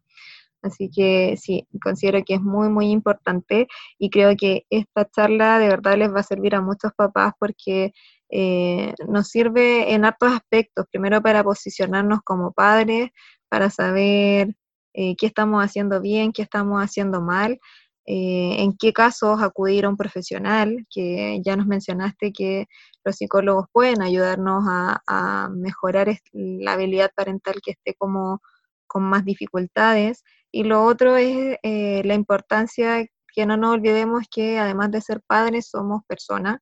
Así 0.61 0.89
que 0.93 1.37
sí, 1.37 1.67
considero 1.81 2.23
que 2.25 2.35
es 2.35 2.41
muy, 2.41 2.69
muy 2.69 2.91
importante 2.91 3.67
y 3.97 4.09
creo 4.09 4.35
que 4.35 4.65
esta 4.69 5.09
charla 5.09 5.59
de 5.59 5.69
verdad 5.69 5.97
les 5.97 6.13
va 6.13 6.19
a 6.19 6.23
servir 6.23 6.55
a 6.55 6.61
muchos 6.61 6.91
papás 6.95 7.33
porque 7.39 7.93
eh, 8.29 8.93
nos 9.07 9.29
sirve 9.29 9.93
en 9.93 10.05
hartos 10.05 10.31
aspectos. 10.33 10.85
Primero 10.91 11.21
para 11.21 11.43
posicionarnos 11.43 12.19
como 12.23 12.51
padres, 12.51 13.09
para 13.49 13.69
saber 13.69 14.55
eh, 14.93 15.15
qué 15.17 15.27
estamos 15.27 15.63
haciendo 15.63 16.01
bien, 16.01 16.33
qué 16.33 16.41
estamos 16.43 16.81
haciendo 16.83 17.21
mal, 17.21 17.59
eh, 18.05 18.63
en 18.63 18.75
qué 18.77 18.91
casos 18.93 19.41
acudir 19.41 19.85
a 19.85 19.89
un 19.89 19.97
profesional, 19.97 20.85
que 20.89 21.41
ya 21.45 21.55
nos 21.55 21.67
mencionaste 21.67 22.31
que 22.33 22.67
los 23.03 23.15
psicólogos 23.17 23.67
pueden 23.71 24.01
ayudarnos 24.01 24.63
a, 24.67 25.49
mejorar 25.51 26.07
la 26.33 26.73
habilidad 26.73 27.11
parental 27.15 27.55
que 27.63 27.71
esté 27.71 27.93
como 27.95 28.41
con 28.89 29.03
más 29.03 29.23
dificultades. 29.23 30.25
Y 30.51 30.65
lo 30.65 30.83
otro 30.83 31.15
es 31.15 31.57
la 31.63 32.13
importancia 32.13 33.05
que 33.33 33.45
no 33.45 33.55
nos 33.55 33.75
olvidemos 33.75 34.23
que 34.29 34.59
además 34.59 34.91
de 34.91 34.99
ser 34.99 35.21
padres 35.25 35.69
somos 35.69 36.01
personas 36.05 36.57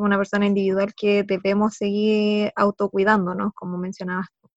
una 0.00 0.16
persona 0.16 0.46
individual 0.46 0.94
que 0.96 1.24
debemos 1.24 1.74
seguir 1.74 2.52
autocuidándonos, 2.56 3.52
como 3.54 3.78
mencionabas 3.78 4.28
tú. 4.40 4.48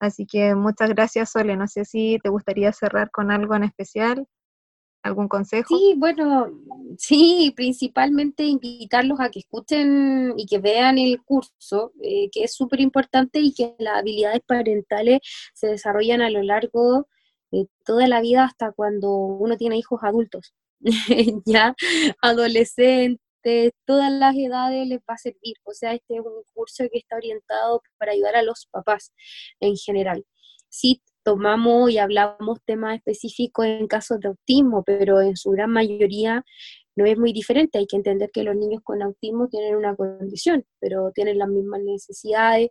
Así 0.00 0.26
que 0.26 0.54
muchas 0.54 0.90
gracias, 0.90 1.30
Sole. 1.30 1.56
No 1.56 1.66
sé 1.68 1.84
si 1.84 2.18
te 2.22 2.28
gustaría 2.28 2.72
cerrar 2.72 3.10
con 3.10 3.30
algo 3.30 3.54
en 3.54 3.64
especial, 3.64 4.26
algún 5.02 5.28
consejo. 5.28 5.76
Sí, 5.76 5.94
bueno, 5.96 6.50
sí, 6.98 7.52
principalmente 7.56 8.44
invitarlos 8.44 9.20
a 9.20 9.30
que 9.30 9.40
escuchen 9.40 10.34
y 10.36 10.46
que 10.46 10.58
vean 10.58 10.98
el 10.98 11.22
curso, 11.22 11.92
eh, 12.02 12.28
que 12.30 12.44
es 12.44 12.54
súper 12.54 12.80
importante 12.80 13.40
y 13.40 13.52
que 13.52 13.74
las 13.78 13.98
habilidades 13.98 14.40
parentales 14.46 15.20
se 15.54 15.68
desarrollan 15.68 16.22
a 16.22 16.30
lo 16.30 16.42
largo 16.42 17.08
de 17.50 17.68
toda 17.84 18.08
la 18.08 18.20
vida 18.20 18.44
hasta 18.44 18.72
cuando 18.72 19.10
uno 19.14 19.56
tiene 19.56 19.76
hijos 19.76 20.00
adultos, 20.02 20.54
ya 21.44 21.74
adolescentes 22.22 23.20
todas 23.84 24.12
las 24.12 24.36
edades 24.36 24.86
les 24.86 25.00
va 25.00 25.14
a 25.14 25.18
servir. 25.18 25.56
O 25.64 25.72
sea, 25.72 25.94
este 25.94 26.14
es 26.14 26.20
un 26.20 26.42
curso 26.54 26.84
que 26.90 26.98
está 26.98 27.16
orientado 27.16 27.82
para 27.98 28.12
ayudar 28.12 28.36
a 28.36 28.42
los 28.42 28.66
papás 28.70 29.12
en 29.60 29.76
general. 29.76 30.24
Sí, 30.68 31.02
tomamos 31.22 31.90
y 31.90 31.98
hablamos 31.98 32.60
temas 32.64 32.96
específicos 32.96 33.66
en 33.66 33.86
casos 33.86 34.20
de 34.20 34.28
autismo, 34.28 34.82
pero 34.84 35.20
en 35.20 35.36
su 35.36 35.50
gran 35.50 35.70
mayoría 35.70 36.44
no 36.96 37.04
es 37.06 37.18
muy 37.18 37.32
diferente. 37.32 37.78
Hay 37.78 37.86
que 37.86 37.96
entender 37.96 38.30
que 38.32 38.42
los 38.42 38.56
niños 38.56 38.82
con 38.84 39.02
autismo 39.02 39.48
tienen 39.48 39.76
una 39.76 39.96
condición, 39.96 40.64
pero 40.80 41.10
tienen 41.14 41.38
las 41.38 41.48
mismas 41.48 41.80
necesidades 41.82 42.70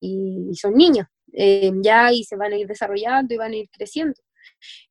y, 0.00 0.50
son 0.54 0.74
niños 0.74 1.06
eh, 1.32 1.72
ya 1.82 2.12
y 2.12 2.24
se 2.24 2.36
van 2.36 2.52
a 2.52 2.56
ir 2.58 2.66
desarrollando 2.66 3.34
y 3.34 3.36
van 3.36 3.52
a 3.52 3.56
ir 3.56 3.68
creciendo. 3.70 4.20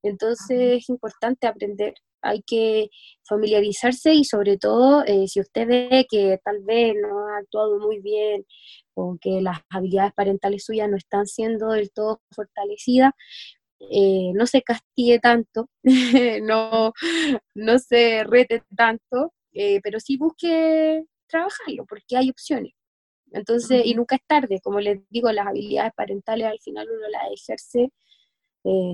Entonces 0.02 0.84
es 0.84 0.90
importante 0.90 1.48
aprender, 1.48 1.94
hay 2.24 2.42
que 2.44 2.90
familiarizarse 3.28 4.14
y 4.14 4.24
sobre 4.24 4.58
todo 4.58 5.04
eh, 5.06 5.28
si 5.28 5.40
usted 5.40 5.68
ve 5.68 6.08
que 6.10 6.40
tal 6.44 6.62
vez 6.64 6.96
no 7.00 7.28
ha 7.28 7.38
actuado 7.40 7.80
muy 7.80 8.00
bien 8.00 8.46
o 8.96 9.18
que 9.20 9.42
las 9.42 9.60
habilidades 9.70 10.14
parentales 10.14 10.66
suyas 10.66 10.90
no 10.90 10.98
están 10.98 11.28
siendo 11.28 11.70
del 11.70 11.92
todo 11.92 12.22
fortalecidas, 12.32 13.12
eh, 13.92 14.32
no 14.34 14.48
se 14.48 14.62
castigue 14.62 15.20
tanto, 15.20 15.70
no, 16.44 16.94
no 17.56 17.80
se 17.80 18.24
rete 18.24 18.64
tanto, 18.76 19.34
eh, 19.54 19.80
pero 19.84 20.00
sí 20.00 20.18
busque 20.18 21.04
trabajarlo, 21.28 21.86
porque 21.88 22.18
hay 22.18 22.30
opciones. 22.30 22.74
Entonces, 23.32 23.84
y 23.86 23.96
nunca 23.96 24.16
es 24.16 24.22
tarde, 24.28 24.60
como 24.62 24.80
les 24.80 25.00
digo, 25.10 25.32
las 25.32 25.48
habilidades 25.48 25.94
parentales 25.96 26.48
al 26.48 26.60
final 26.60 26.88
uno 26.90 27.10
las 27.10 27.24
ejerce 27.34 27.92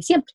siempre. 0.01 0.33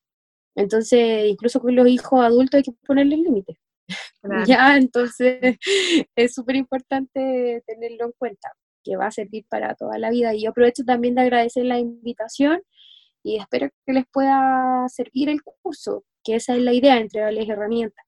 Entonces, 0.55 1.27
incluso 1.27 1.59
con 1.59 1.75
los 1.75 1.87
hijos 1.87 2.21
adultos 2.21 2.57
hay 2.57 2.63
que 2.63 2.71
ponerle 2.85 3.17
límites. 3.17 3.57
ya, 4.47 4.77
entonces 4.77 5.57
es 6.15 6.33
súper 6.33 6.55
importante 6.55 7.63
tenerlo 7.67 8.05
en 8.05 8.13
cuenta, 8.17 8.51
que 8.83 8.95
va 8.95 9.07
a 9.07 9.11
servir 9.11 9.45
para 9.49 9.75
toda 9.75 9.97
la 9.97 10.09
vida. 10.09 10.33
Y 10.33 10.43
yo 10.43 10.51
aprovecho 10.51 10.83
también 10.83 11.15
de 11.15 11.21
agradecer 11.21 11.65
la 11.65 11.79
invitación 11.79 12.61
y 13.23 13.37
espero 13.37 13.69
que 13.85 13.93
les 13.93 14.05
pueda 14.11 14.87
servir 14.87 15.29
el 15.29 15.41
curso, 15.43 16.05
que 16.23 16.35
esa 16.35 16.55
es 16.55 16.61
la 16.61 16.73
idea, 16.73 16.97
entregarles 16.97 17.49
herramientas. 17.49 18.04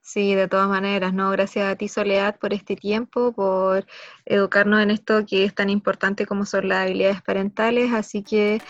Sí, 0.00 0.34
de 0.34 0.48
todas 0.48 0.68
maneras, 0.68 1.14
¿no? 1.14 1.30
Gracias 1.30 1.66
a 1.70 1.76
ti, 1.76 1.88
Soledad, 1.88 2.38
por 2.38 2.52
este 2.52 2.74
tiempo, 2.74 3.32
por 3.32 3.86
educarnos 4.24 4.82
en 4.82 4.90
esto 4.90 5.24
que 5.26 5.44
es 5.44 5.54
tan 5.54 5.70
importante 5.70 6.26
como 6.26 6.46
son 6.46 6.68
las 6.68 6.84
habilidades 6.84 7.22
parentales. 7.22 7.92
Así 7.92 8.22
que, 8.22 8.60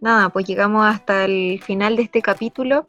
nada, 0.00 0.28
pues 0.28 0.46
llegamos 0.46 0.84
hasta 0.86 1.24
el 1.24 1.62
final 1.62 1.96
de 1.96 2.02
este 2.02 2.22
capítulo. 2.22 2.86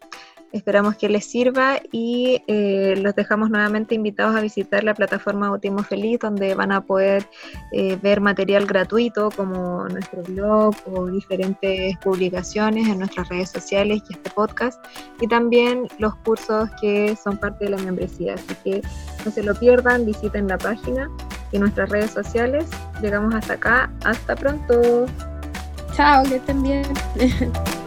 Esperamos 0.51 0.95
que 0.97 1.07
les 1.07 1.25
sirva 1.25 1.79
y 1.91 2.43
eh, 2.47 2.95
los 2.97 3.15
dejamos 3.15 3.49
nuevamente 3.49 3.95
invitados 3.95 4.35
a 4.35 4.41
visitar 4.41 4.83
la 4.83 4.93
plataforma 4.93 5.47
Autismo 5.47 5.83
Feliz, 5.83 6.19
donde 6.19 6.55
van 6.55 6.71
a 6.71 6.81
poder 6.81 7.25
eh, 7.71 7.97
ver 8.01 8.19
material 8.19 8.65
gratuito 8.65 9.29
como 9.31 9.87
nuestro 9.87 10.23
blog 10.23 10.75
o 10.93 11.07
diferentes 11.07 11.97
publicaciones 11.99 12.87
en 12.87 12.99
nuestras 12.99 13.29
redes 13.29 13.49
sociales 13.49 14.01
y 14.09 14.13
este 14.13 14.29
podcast, 14.31 14.83
y 15.21 15.27
también 15.27 15.87
los 15.99 16.15
cursos 16.17 16.69
que 16.81 17.15
son 17.15 17.37
parte 17.37 17.65
de 17.65 17.71
la 17.71 17.77
membresía. 17.77 18.33
Así 18.33 18.55
que 18.63 18.81
no 19.25 19.31
se 19.31 19.43
lo 19.43 19.55
pierdan, 19.55 20.05
visiten 20.05 20.47
la 20.47 20.57
página 20.57 21.09
y 21.51 21.59
nuestras 21.59 21.89
redes 21.89 22.11
sociales. 22.11 22.65
Llegamos 23.01 23.33
hasta 23.33 23.53
acá. 23.53 23.91
Hasta 24.03 24.35
pronto. 24.35 25.05
Chao, 25.95 26.23
que 26.23 26.35
estén 26.35 26.63
bien. 26.63 26.85